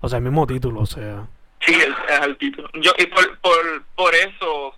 [0.00, 1.26] O sea, el mismo título, o sea.
[1.64, 2.68] Sí, es, es el título.
[2.74, 4.74] Yo, y por, por, por eso,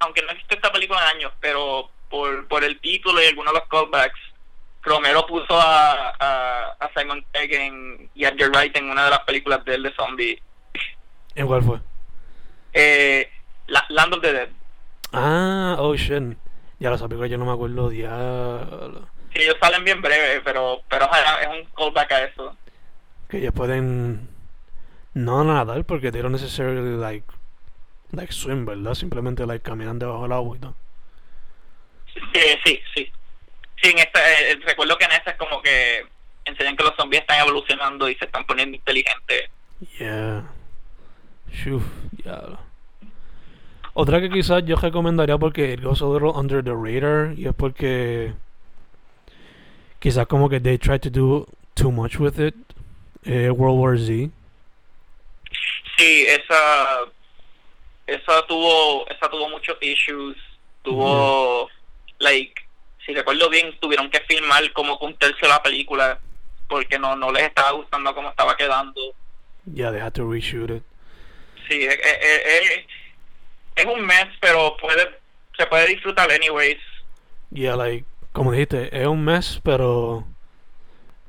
[0.00, 3.54] aunque no he visto esta película en años, pero por, por el título y algunos
[3.54, 4.20] de los callbacks,
[4.82, 9.20] Romero puso a, a, a Simon Pegg en, y Edgar Wright en una de las
[9.20, 10.42] películas de él de zombie.
[11.34, 11.78] ¿En cuál fue?
[12.72, 13.30] Eh,
[13.68, 14.48] la, Land of the Dead.
[15.12, 16.36] Ah, oh shit.
[16.78, 19.08] Ya lo sabía, yo no me acuerdo, diablo.
[19.32, 21.08] Sí, ellos salen bien breves, pero, pero
[21.40, 22.56] es un callback a eso.
[23.28, 24.28] Que ellos pueden
[25.14, 27.26] no nadar porque they don't necessarily like
[28.12, 28.94] like swim, ¿verdad?
[28.94, 30.74] Simplemente like caminan debajo del agua y todo.
[32.34, 33.12] Eh, sí, sí.
[33.82, 36.06] Sí, en este, eh, recuerdo que en este es como que
[36.44, 39.50] enseñan que los zombies están evolucionando y se están poniendo inteligentes.
[39.98, 40.44] Yeah.
[41.50, 41.82] Shuf,
[42.12, 42.58] diablo.
[43.94, 47.54] Otra que quizás yo recomendaría porque it goes a little under the radar y es
[47.54, 48.32] porque
[49.98, 52.54] quizás como que they try to do too much with it.
[53.24, 54.30] Eh, World War Z.
[55.96, 57.00] Sí, esa
[58.06, 60.36] esa tuvo esa tuvo muchos issues,
[60.82, 61.68] tuvo
[62.18, 62.54] like
[63.04, 66.18] si recuerdo bien tuvieron que filmar como un tercio de la película
[66.68, 69.00] porque no no les estaba gustando cómo estaba quedando.
[69.72, 70.82] Yeah, they had to reshoot it.
[71.68, 72.84] Sí, es, es,
[73.76, 75.08] es un mes, pero puede
[75.56, 76.78] se puede disfrutar anyways.
[77.50, 80.26] Yeah, like como dijiste, es un mes, pero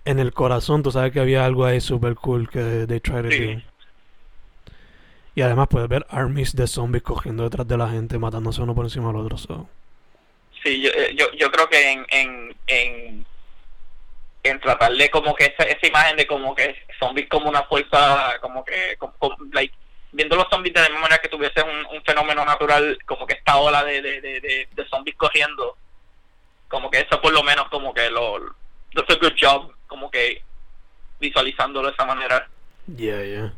[0.06, 3.32] en el corazón tú sabes que había algo ahí super cool que they tried to
[3.32, 3.56] Sí.
[3.56, 3.62] do.
[5.36, 8.86] Y además puedes ver armies de zombies cogiendo detrás de la gente, matándose uno por
[8.86, 9.38] encima del otro.
[9.38, 9.68] So.
[10.64, 13.26] Sí, yo, eh, yo, yo creo que en, en, en,
[14.44, 18.40] en tratar de como que esa, esa imagen de como que zombies como una fuerza,
[18.42, 19.76] como que, como, como, like,
[20.12, 23.34] viendo los zombies de la misma manera que tuviese un, un fenómeno natural, como que
[23.34, 25.76] esta ola de, de, de, de, de zombies corriendo,
[26.68, 28.40] como que eso por lo menos como que lo,
[28.94, 30.44] does a good job, como que
[31.20, 32.48] visualizándolo de esa manera.
[32.96, 33.54] Yeah, yeah.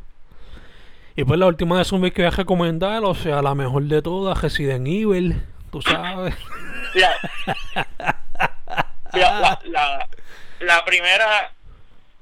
[1.16, 4.02] Y pues la última de zombies que voy a recomendar, o sea, la mejor de
[4.02, 5.42] todas, Resident Evil,
[5.72, 6.34] tú sabes.
[9.12, 10.08] La, la,
[10.60, 11.50] la primera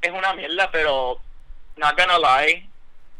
[0.01, 1.18] es una mierda, pero
[1.76, 2.68] not gonna lie,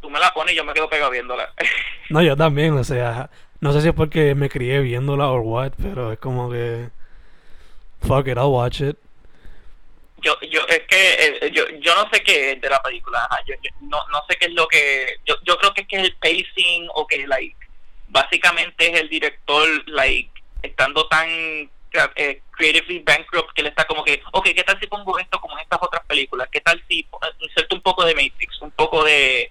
[0.01, 1.53] tú me la pones y yo me quedo pegado viéndola.
[2.11, 5.73] No, yo también, o sea, no sé si es porque me crié viéndola o what,
[5.83, 6.91] pero es como que...
[8.03, 8.99] Fuck it, I'll watch it.
[10.19, 13.43] Yo, yo, es que eh, yo, yo no sé qué es de la película, ajá,
[13.47, 15.97] yo, yo no, no sé qué es lo que, yo, yo creo que es que
[15.97, 17.57] es el pacing o que, like,
[18.09, 20.31] básicamente es el director, like,
[20.63, 25.19] estando tan eh, creatively bankrupt que le está como que, ok, ¿qué tal si pongo
[25.19, 26.49] esto como en estas otras películas?
[26.51, 29.51] ¿Qué tal si eh, inserto un poco de Matrix, un poco de,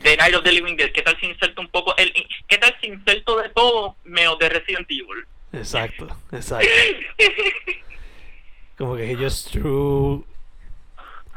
[0.00, 0.92] de Night of the Living Dead?
[0.92, 2.12] ¿Qué tal si inserto un poco, el,
[2.48, 5.24] qué tal si inserto de todo menos de Resident Evil?
[5.52, 6.68] Exacto, exacto.
[8.80, 10.24] Como que he just threw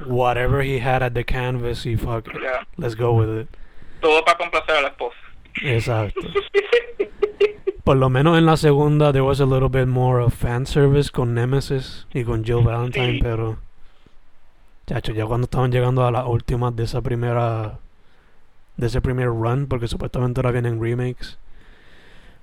[0.08, 2.64] whatever he had at the canvas y fuck it, Yeah.
[2.78, 3.48] let's go with it.
[4.02, 5.16] todo para complacer a la esposa.
[5.62, 6.22] Exacto.
[7.84, 11.12] Por lo menos en la segunda there was a little bit more of fan service
[11.12, 13.20] con Nemesis y con Jill Valentine, Sí.
[13.22, 13.58] pero
[14.88, 17.78] chacho, ya cuando estaban llegando a las últimas de esa primera
[18.78, 21.38] de ese primer run, porque supuestamente ahora vienen remakes.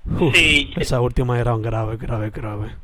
[0.06, 0.72] uf, Sí.
[0.76, 2.74] Esa última era grave, grave, grave.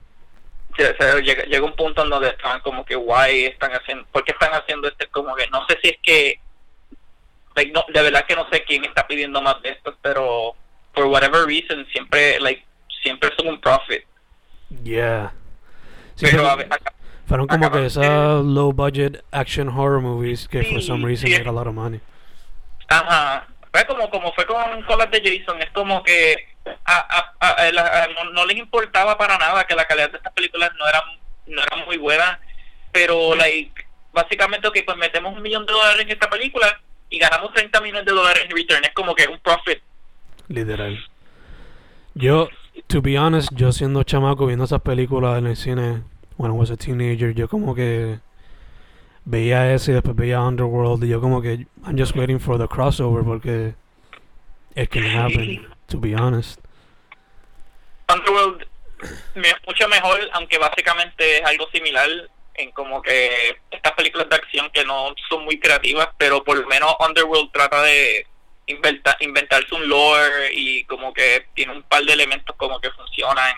[0.79, 4.53] Llega, llega un punto en donde estaban como que guay están haciendo ¿por qué están
[4.53, 6.41] haciendo este como que no sé si es que
[7.55, 10.55] like, no, de verdad que no sé quién está pidiendo más de esto pero
[10.93, 12.65] for whatever reason siempre like
[13.03, 14.03] siempre son un profit
[14.83, 15.33] Yeah.
[16.17, 16.93] Sí, pero fueron, a acá-
[17.27, 21.37] fueron como que esas low budget action horror movies que for Sí, some reason sí.
[21.39, 22.01] made a lot of money.
[22.89, 27.71] ajá fue como como fue con, con las de Jason es como que a, a-
[27.73, 31.03] la- no, no les importaba para nada que la calidad de estas películas no era
[31.47, 32.41] no era muy buena
[32.93, 37.53] pero like básicamente que pues metemos un millón de dólares en esta película y ganamos
[37.53, 38.83] 30 millones de dólares en return.
[38.85, 39.79] Es como que un profit.
[40.49, 40.99] Literal.
[42.15, 42.49] Yo,
[42.89, 46.03] to be honest, yo siendo chamaco viendo esas películas en el cine,
[46.39, 48.19] when I was a teenager, yo como que
[49.25, 52.67] veía ese y después veía Underworld y yo como que I'm just waiting for the
[52.67, 53.75] crossover porque
[54.75, 56.61] it can happen, to be honest.
[58.13, 58.67] Underworld
[59.35, 62.09] me- mucho mejor aunque básicamente es algo similar
[62.55, 66.67] en como que estas películas de acción que no son muy creativas pero por lo
[66.69, 68.27] menos Underworld trata de
[68.69, 73.55] inventa- inventarse un lore y como que tiene un par de elementos como que funcionan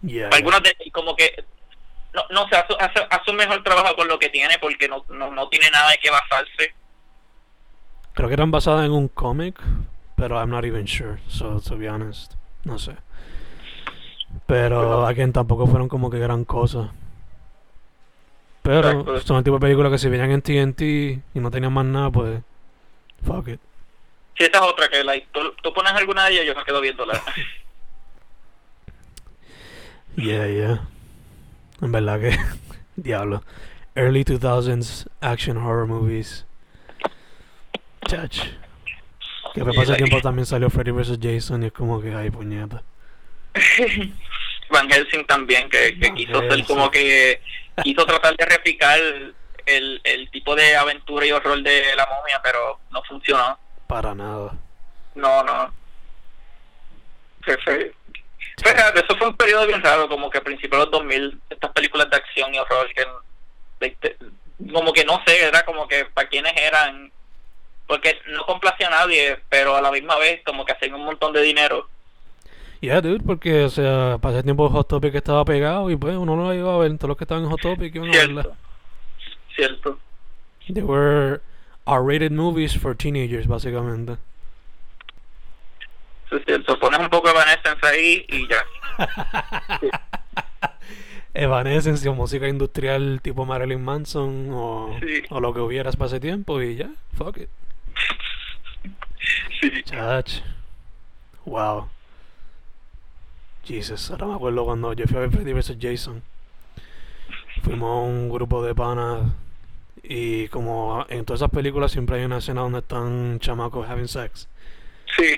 [0.00, 0.28] Yeah.
[0.28, 1.42] algunos de como que
[2.14, 5.04] no, no sé hace, hace, hace un mejor trabajo con lo que tiene porque no,
[5.08, 6.72] no, no tiene nada de qué basarse
[8.14, 9.60] Creo que eran basadas en un cómic,
[10.18, 12.96] pero I'm not even sure, so to be honest, no sé.
[14.46, 16.92] Pero again tampoco fueron como que gran cosa.
[18.62, 19.20] Pero Exacto.
[19.20, 22.10] son el tipo de películas que si venían en TNT y no tenían más nada,
[22.10, 22.40] pues
[23.24, 23.60] fuck it.
[24.36, 26.80] si esa es otra que like, tú, tú pones alguna de ellas yo me quedo
[26.80, 27.22] viéndola
[30.16, 30.88] Yeah, yeah.
[31.80, 32.36] En verdad que,
[32.96, 33.42] diablo.
[33.94, 36.44] Early 2000s action horror movies.
[38.08, 38.48] Chach.
[39.54, 41.18] Que después pasa tiempo también salió Freddy vs.
[41.22, 42.82] Jason y es como que, ay, puñeta.
[44.70, 47.40] Van Helsing también, que, que quiso ser como que
[47.82, 48.98] quiso tratar de replicar
[49.66, 53.58] el, el tipo de aventura y horror de la momia, pero no funcionó.
[53.86, 54.52] Para nada.
[55.14, 55.72] No, no.
[57.42, 57.92] Fue- fue-
[58.62, 61.70] Fíjate, eso fue un periodo bien raro, como que a principios de los 2000, estas
[61.72, 63.06] películas de acción y horror, que
[63.80, 67.10] de- de- como que no sé, era como que para quienes eran,
[67.88, 71.32] porque no complacía a nadie, pero a la misma vez como que hacían un montón
[71.32, 71.88] de dinero.
[72.80, 76.54] Yeah, dude, porque, o sea, pasé tiempo Hot Topic estaba pegado y pues uno lo
[76.54, 76.96] iba a ver.
[76.96, 78.42] Todos los que estaban en Hot Topic iban a verla.
[78.42, 78.56] Cierto.
[79.56, 79.98] Cierto.
[80.72, 81.40] They were
[81.86, 84.18] R-rated movies for teenagers, básicamente.
[86.26, 86.78] Eso es cierto.
[86.78, 88.64] Pones un poco de Evanescence ahí y ya.
[91.34, 95.22] Evanescence o música industrial tipo Marilyn Manson o, Sí.
[95.30, 97.48] o lo que hubieras para ese tiempo y ya, fuck it.
[99.60, 99.82] Sí.
[99.84, 100.40] Chach.
[101.44, 101.88] Wow.
[103.64, 105.76] Jesus, ahora me acuerdo cuando yo fui a ver Freddy vs.
[105.80, 106.22] Jason.
[107.62, 109.32] Fuimos un grupo de panas
[110.02, 114.48] y como en todas esas películas siempre hay una escena donde están chamacos having sex.
[115.16, 115.36] Sí.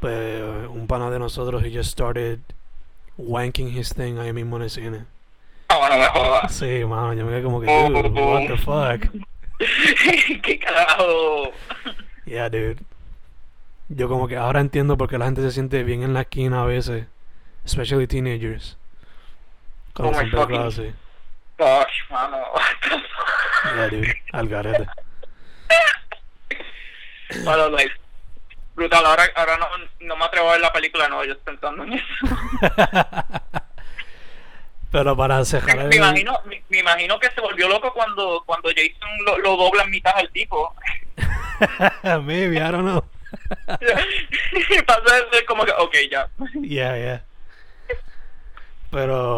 [0.00, 2.40] Pues un pana de nosotros he just started
[3.16, 5.04] wanking his thing ahí mismo en el cine.
[5.68, 6.52] Ah, bueno, me jodas.
[6.52, 9.24] Sí, mano, yo me quedé como que, dude, what the fuck.
[10.42, 11.52] ¿Qué carajo?
[12.24, 12.76] Yeah, dude.
[13.88, 16.62] Yo como que ahora entiendo por qué la gente se siente bien en la esquina
[16.62, 17.06] a veces.
[17.64, 18.78] Especially teenagers.
[19.94, 20.94] Cuando Oh my fucking- así.
[21.58, 22.38] Gosh, mano.
[23.74, 24.14] Yeah, dude.
[24.32, 24.86] Al garete.
[27.44, 27.92] bueno, like,
[28.74, 29.04] brutal.
[29.04, 29.66] Ahora, ahora no,
[30.00, 32.04] no me atrevo a ver la película, no, yo estoy pensando en eso.
[34.90, 35.88] Pero para cerrar Me, el...
[35.88, 39.84] me imagino, me, me imagino que se volvió loco cuando, cuando Jason lo, lo dobla
[39.84, 40.74] en mitad al tipo.
[42.22, 43.04] Maybe, I don't know.
[43.70, 46.28] y pasa de ser como que, ok, ya.
[46.62, 47.24] Yeah, yeah.
[48.90, 49.36] Pero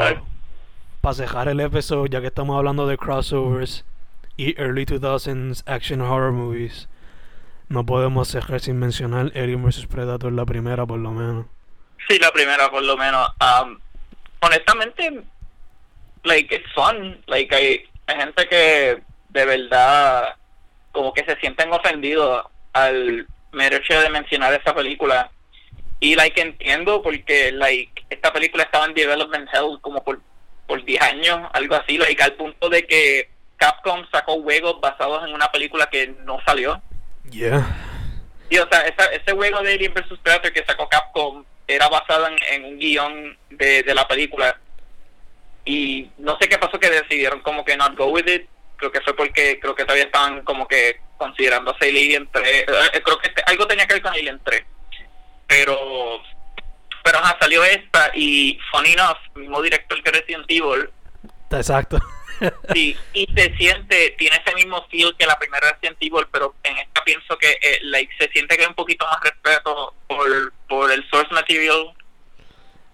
[1.03, 3.85] para cerrar el episodio, ya que estamos hablando de crossovers
[4.37, 6.89] y early 2000s action horror movies,
[7.69, 11.47] no podemos cerrar sin mencionar Alien vs Predator, la primera por lo menos.
[12.09, 13.29] Sí, la primera por lo menos.
[13.41, 13.79] Um,
[14.41, 15.23] honestamente,
[16.25, 17.23] like, it's fun.
[17.27, 20.37] Like, hay, hay gente que de verdad
[20.93, 22.45] como que se sienten ofendidos
[22.75, 25.31] al mero hecho de mencionar esa película.
[26.01, 30.21] Y, like, entiendo porque, like, esta película estaba en development hell como por,
[30.67, 35.33] por 10 años, algo así, like, al punto de que Capcom sacó juegos basados en
[35.35, 36.83] una película que no salió.
[37.31, 37.65] Yeah.
[38.51, 42.27] Y o sea, esa- ese juego de Alien vs Predator que sacó Capcom era basado
[42.27, 44.59] en, en un guion de, de la película.
[45.65, 48.49] Y no sé qué pasó que decidieron como que not go with it.
[48.77, 52.45] Creo que fue porque creo que todavía estaban como que considerándose Alien 3.
[52.93, 54.65] Eh, creo que este- algo tenía que ver con Alien 3.
[55.47, 56.21] Pero
[57.05, 60.89] pero ajá, salió esta y funny enough, mismo director que Resident Evil
[61.51, 61.99] Exacto.
[62.75, 66.77] Sí, y se siente, tiene ese mismo feel que la primera Resident Evil, pero en
[66.79, 70.91] esta pienso que eh, like, se siente que hay un poquito más respeto por, por
[70.91, 71.93] el source material.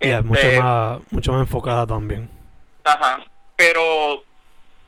[0.00, 2.28] Yeah, Este, mucho más, mucho más enfocada también.
[2.88, 3.22] Ajá,
[3.54, 4.24] pero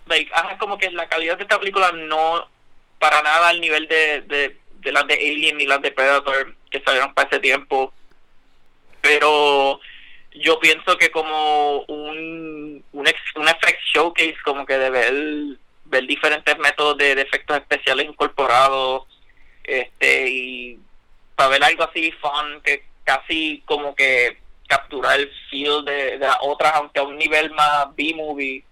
[0.06, 2.48] like, ajá, como que la calidad de esta película no
[2.98, 7.12] para nada al nivel de, de, las de Alien ni las de Predator que salieron
[7.12, 7.92] para ese tiempo.
[9.02, 9.80] Pero
[10.32, 15.14] yo pienso que como un, un, un effect showcase, como que de ver,
[15.84, 19.04] ver diferentes métodos de, de efectos especiales incorporados,
[19.64, 20.78] este y
[21.36, 24.38] para ver algo así fun, que casi como que
[24.70, 28.64] capturar el feel de, de las otras, aunque a un nivel más B-movie,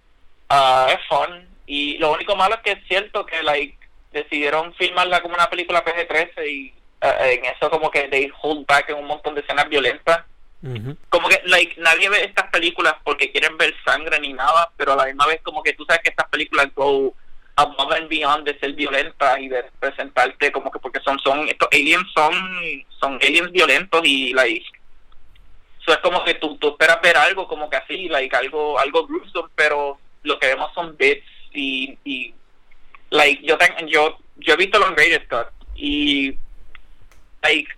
[0.47, 1.45] ah, es fun.
[1.67, 3.77] Y lo único malo es que es cierto que like
[4.11, 8.89] decidieron filmarla como una película PG-13 y ah, en eso como que they hold back
[8.89, 10.21] en un montón de escenas violentas
[11.07, 14.95] como que like nadie ve estas películas porque quieren ver sangre ni nada pero a
[14.97, 17.13] la misma vez como que tú sabes que estas películas go
[17.55, 21.69] above and beyond de ser violentas y de presentarte como que porque son son estos
[21.71, 22.33] aliens son
[22.99, 24.65] son aliens violentos y like
[25.93, 29.49] es como que tú, tú esperas ver algo como que así like algo algo gruesome
[29.55, 32.33] pero lo que vemos son bits y,
[33.09, 36.37] like yo yo yo he visto los Rated Cut y
[37.41, 37.69] like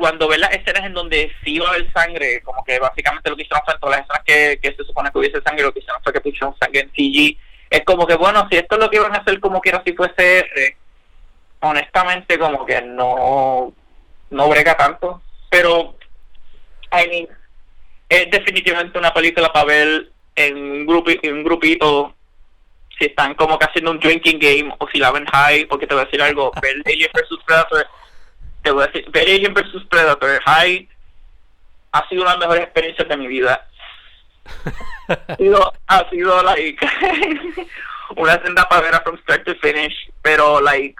[0.00, 3.36] cuando ves las escenas en donde sí va a haber sangre, como que básicamente lo
[3.36, 5.80] que hicieron fue todas las escenas que, que se supone que hubiese sangre, lo que
[5.80, 7.36] hicieron fue que pusieron sangre en CG.
[7.68, 9.92] Es como que, bueno, si esto es lo que iban a hacer como quiera si
[9.92, 10.76] fuese R,
[11.60, 13.74] honestamente como que no,
[14.30, 15.20] no brega tanto.
[15.50, 15.94] Pero,
[16.92, 17.28] I mean,
[18.10, 22.14] es definitivamente una película para ver en un, grupo, en un grupito
[22.98, 25.94] si están como que haciendo un drinking game o si la ven high, porque te
[25.94, 27.86] voy a decir algo, ver Alien vs Predator,
[28.62, 30.88] te voy a decir, ver Alien vs Predator high
[31.92, 33.66] ha sido una de las mejores experiencias de mi vida.
[35.08, 36.86] ha sido, ha sido like
[38.16, 40.96] una senda para ver from start to finish, pero like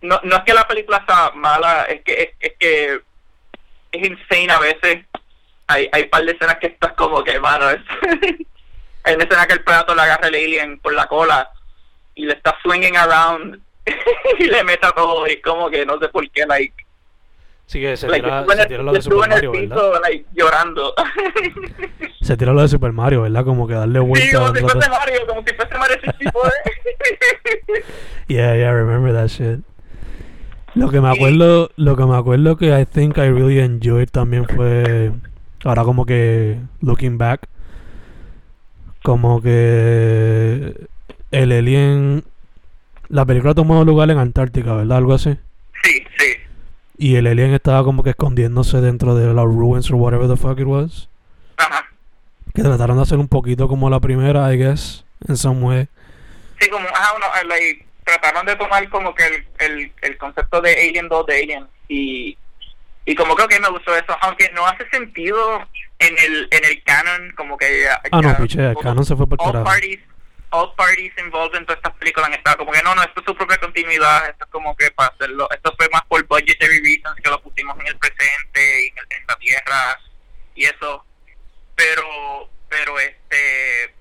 [0.00, 3.00] no, no es que la película sea mala, es que es, es que
[3.92, 5.04] es insane a veces.
[5.66, 7.80] Hay, hay un par de escenas que estás como que, mano, es...
[9.04, 11.50] hay una escena que el predator le agarra el alien por la cola
[12.14, 13.60] y le está swinging around
[14.38, 16.74] y le meta todo y como que no sé por qué, like...
[17.66, 19.76] Sí que se like, tira, se tira lo de Super Mario, ¿verdad?
[19.76, 20.94] piso, like, llorando.
[22.20, 23.44] Se tira lo de Super Mario, ¿verdad?
[23.44, 24.36] Como que darle sí, vuelta.
[24.36, 26.50] como al si fuese Mario, como si fuese Mario 64.
[28.28, 29.60] Yeah, yeah, I remember that shit.
[30.74, 34.46] Lo que me acuerdo, lo que me acuerdo que I think I really enjoyed también
[34.46, 35.12] fue
[35.64, 37.48] ahora como que looking back
[39.02, 40.88] como que
[41.30, 42.24] el alien
[43.08, 44.98] la película tomó lugar en Antártica, ¿verdad?
[44.98, 45.36] Algo así.
[45.82, 46.36] sí, sí.
[46.96, 50.58] Y el alien estaba como que escondiéndose dentro de los ruins or whatever the fuck
[50.58, 51.08] it was.
[51.56, 51.86] Ajá.
[52.54, 55.88] Que trataron de hacer un poquito como la primera, I guess, in some way.
[56.60, 60.60] Sí, como, ajá, uno, eh, like, trataron de tomar como que el, el, el concepto
[60.60, 62.38] de Alien 2 de Alien y,
[63.04, 65.66] y como creo que me gustó eso, aunque no hace sentido
[65.98, 69.26] en el, en el canon, como que ya, Ah, no, piche, el canon se fue
[69.28, 70.00] por all parties,
[70.50, 73.26] all parties involved en todas estas películas han estado como que no, no, esto es
[73.26, 77.20] su propia continuidad, esto es como que para hacerlo, esto fue más por budgetary reasons
[77.22, 80.00] que lo pusimos en el presente y en, el- en la tierra
[80.54, 81.04] y eso,
[81.74, 83.94] pero, pero este,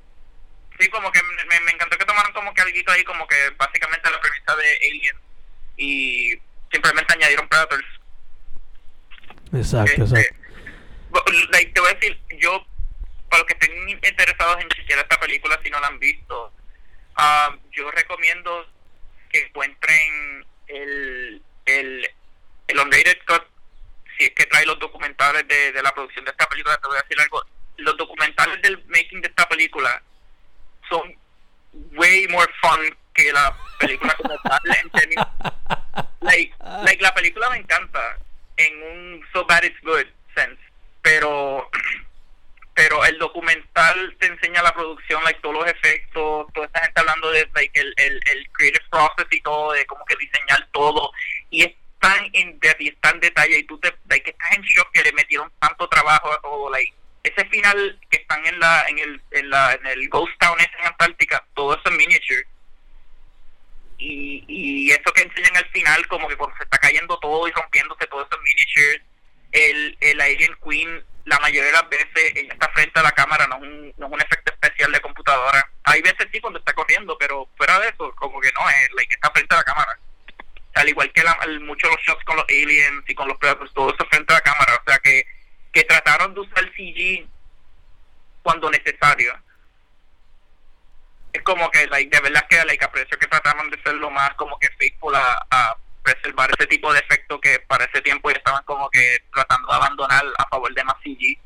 [0.79, 3.35] sí, como que me, me- me encantó que tomaron como que algo ahí, como que
[3.57, 5.15] básicamente la premisa de Alien
[5.77, 6.33] y
[6.71, 7.85] simplemente añadieron Predators.
[9.53, 11.31] Exacto, Este, exacto.
[11.51, 12.65] like, te voy a decir, yo,
[13.29, 16.53] para los que estén interesados en chequear esta película, si no la han visto,
[17.15, 18.65] ah, yo recomiendo
[19.29, 22.09] que encuentren el, el,
[22.67, 23.43] el unrated cut,
[24.17, 26.97] si es que trae los documentales de, de la producción de esta película, te voy
[26.97, 27.43] a decir algo,
[27.77, 30.01] los documentales del making de esta película
[30.89, 31.15] son
[31.93, 35.27] way more fun que la película como tal en términos
[36.21, 38.17] like, like la película me encanta
[38.67, 40.05] en un so bad it's good
[40.35, 40.59] sense.
[41.01, 41.69] Pero
[42.73, 47.29] pero el documental te enseña la producción like todos los efectos toda esta gente hablando
[47.31, 51.11] de like el, el, el creative process y todo de como que diseñar todo.
[51.49, 54.91] Y es tan depth y es tan detalle y tú te like estás en shock
[54.91, 56.93] que le metieron tanto trabajo a todo like
[57.23, 60.71] ese final que están en la en el en la en el ghost town ese
[60.79, 62.47] en Antártica todo eso en miniature
[64.01, 67.51] y, y eso que enseñan al final, como que cuando se está cayendo todo y
[67.51, 69.01] rompiéndose todo eso en miniatures,
[69.51, 73.45] el, el Alien Queen, la mayoría de las veces ella está frente a la cámara,
[73.47, 75.69] no es un, no es un efecto especial de computadora.
[75.83, 79.13] Hay veces sí cuando está corriendo, pero fuera de eso, como que no, es like,
[79.13, 79.99] está frente a la cámara.
[80.73, 83.37] Al igual que la, el- muchos de los shots con los aliens y con los
[83.37, 84.75] predators, todo eso frente a la cámara.
[84.75, 85.23] O sea que,
[85.73, 87.27] que trataron de usar CG
[88.41, 89.37] cuando necesario
[91.33, 94.33] es como que like, de verdad que like, aprecio que trataron de ser lo más
[94.35, 98.63] como que faithful a, preservar ese tipo de efecto que para ese tiempo ya estaban
[98.63, 101.37] como que tratando de abandonar a favor de más CG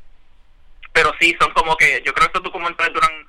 [0.94, 3.26] pero sí son como que yo creo que estos documentales duran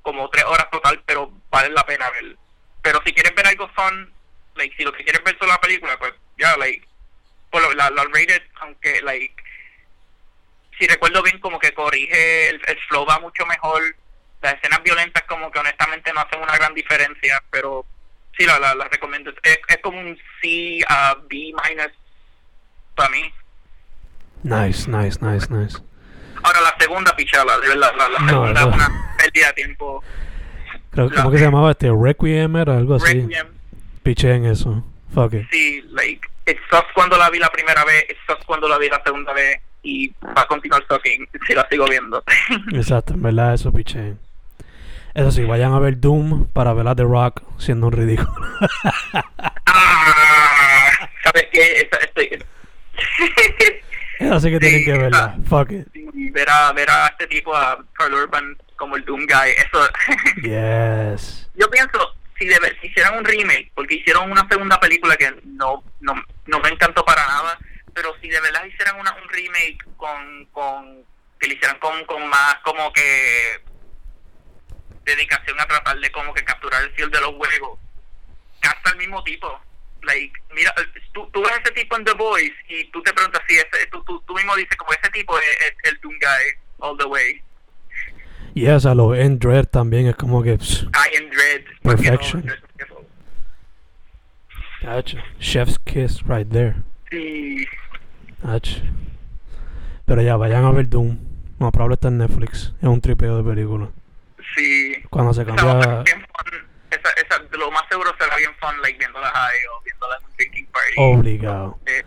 [0.00, 2.34] como tres horas total pero valen la pena ver.
[2.80, 4.10] Pero si quieres ver algo fun
[4.54, 6.88] like si lo que quieres ver solo la película pues ya like
[7.50, 9.34] por lo, la, la rated aunque like
[10.78, 13.82] si recuerdo bien como que corrige el, el flow va mucho mejor
[14.42, 17.84] las escenas violentas como que honestamente no hacen una gran diferencia pero
[18.36, 21.92] sí la, la, la recomiendo es, es como un C a B minus
[22.94, 23.32] para mí
[24.42, 25.76] Nice, nice, nice, nice.
[26.42, 28.68] ahora la segunda pichala de verdad la, la No, segunda no.
[28.70, 30.02] es una pérdida de tiempo
[30.92, 31.88] Creo, La- ¿Cómo que se llamaba este?
[31.96, 33.20] Requiem era algo así.
[33.22, 33.46] Requiem
[34.02, 34.82] Piché en eso.
[35.14, 35.46] Fuck it.
[35.52, 38.88] sí like it sucks cuando la vi la primera vez it sucks cuando la vi
[38.88, 42.24] la segunda vez y va a continuar sucking si la sigo viendo
[42.72, 44.14] Exacto, en verdad eso piché.
[45.14, 48.30] Eso sí, vayan a ver Doom para ver a The Rock siendo un ridículo.
[49.66, 52.28] ah, sabes qué estoy
[54.18, 55.34] Eso sí que tienen que verla.
[55.38, 55.88] esa- Fuck it.
[56.32, 59.88] Ver a, ver a este tipo, a Carl Urban, como el Doom Guy, eso...
[60.42, 61.48] Yes.
[61.54, 61.98] Yo pienso,
[62.38, 66.14] si, de, si hicieran un remake, porque hicieron una segunda película que no, no,
[66.46, 67.58] no me encantó para nada,
[67.94, 71.02] pero si de verdad hicieran una, un remake con, con
[71.38, 73.02] que le hicieran con, con más como que
[75.10, 77.78] dedicación a tratar de como que capturar el feel de los juegos,
[78.60, 79.60] casta el mismo tipo,
[80.02, 80.74] like, mira,
[81.12, 83.86] tú, tú ves a ese tipo en The Voice y tú te preguntas si ese,
[83.90, 87.04] tú, tú, tú mismo dices como ese tipo es, es el Doom Guy all the
[87.04, 87.42] way.
[88.54, 90.56] Y yes, a lo en Dread también es como que...
[90.58, 91.64] pss, I am Dread.
[91.82, 92.44] Perfection.
[92.44, 92.54] no-
[95.38, 96.76] Chef's kiss right there.
[97.10, 97.66] Sí.
[100.06, 101.18] Pero ya, vayan a ver Doom.
[101.58, 102.72] No, probable está en Netflix.
[102.80, 103.90] Es un tripeo de película.
[104.56, 105.02] Sí.
[105.10, 105.82] Cuando se a cambia...
[105.82, 106.68] ser bien fun.
[106.90, 110.24] Esa, esa, de lo más seguro será bien fun, like, viéndola high o viéndola en
[110.26, 110.94] un drinking party.
[110.96, 111.78] Obligado.
[111.86, 112.04] Eh,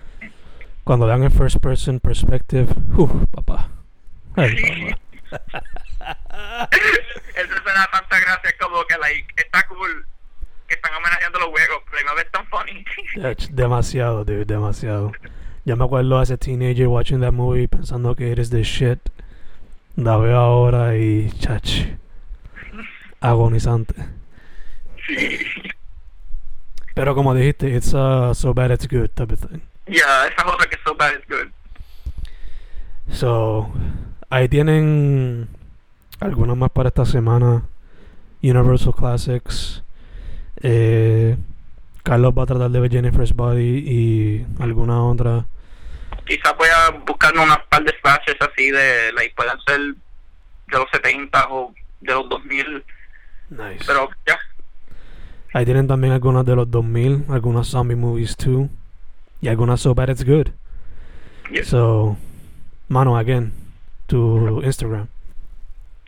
[0.84, 2.68] Cuando vean el first person perspective,
[2.98, 3.70] uff, papá.
[4.36, 4.90] Ay, Sí.
[5.30, 5.64] papá.
[7.36, 10.06] Eso me da tanta gracia, es como que, like, está cool
[10.68, 12.86] que están homenajeando los juegos, pero a la vez tan funny.
[13.52, 15.12] Demasiado, dude, demasiado.
[15.66, 19.00] Yo me acuerdo as a teenager watching that movie pensando que eres the shit.
[19.96, 21.88] La veo ahora y chach.
[23.24, 23.96] Agonizante.
[25.08, 25.40] sí.
[26.94, 29.62] Pero como dijiste, it's uh, so bad it's good type of thing.
[29.88, 31.48] Ya, esa es otra que so bad is good.
[33.12, 33.72] So,
[34.30, 35.48] ahí tienen
[36.20, 37.64] algunas más para esta semana.
[38.44, 39.84] Universal Classics.
[40.62, 41.36] Eh,
[42.04, 45.46] Carlos va a tratar de ver Jennifer's Body y alguna otra.
[46.26, 50.86] Quizás voy a buscarme unas par de flashes así de, like, pueden ser de los
[50.92, 52.84] 70 o de los 2000,
[53.58, 53.84] Nice.
[53.86, 54.40] pero ya.
[55.54, 58.70] Ahí tienen también algunas de los 2000, algunas zombie movies too.
[59.42, 60.50] Y algunas so bad it's good.
[61.52, 61.68] Yes.
[61.68, 62.18] So,
[62.88, 63.54] mano, again,
[64.08, 65.10] to Instagram.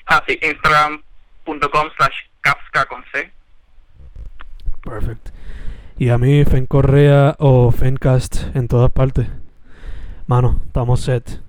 [0.08, 3.32] Ah, sí, instagram.com slash capsca con C.
[4.84, 5.30] Perfect.
[5.98, 9.28] Y a mí, Fen Correa o Fencast en todas partes.
[10.28, 11.45] Mano, estamos set.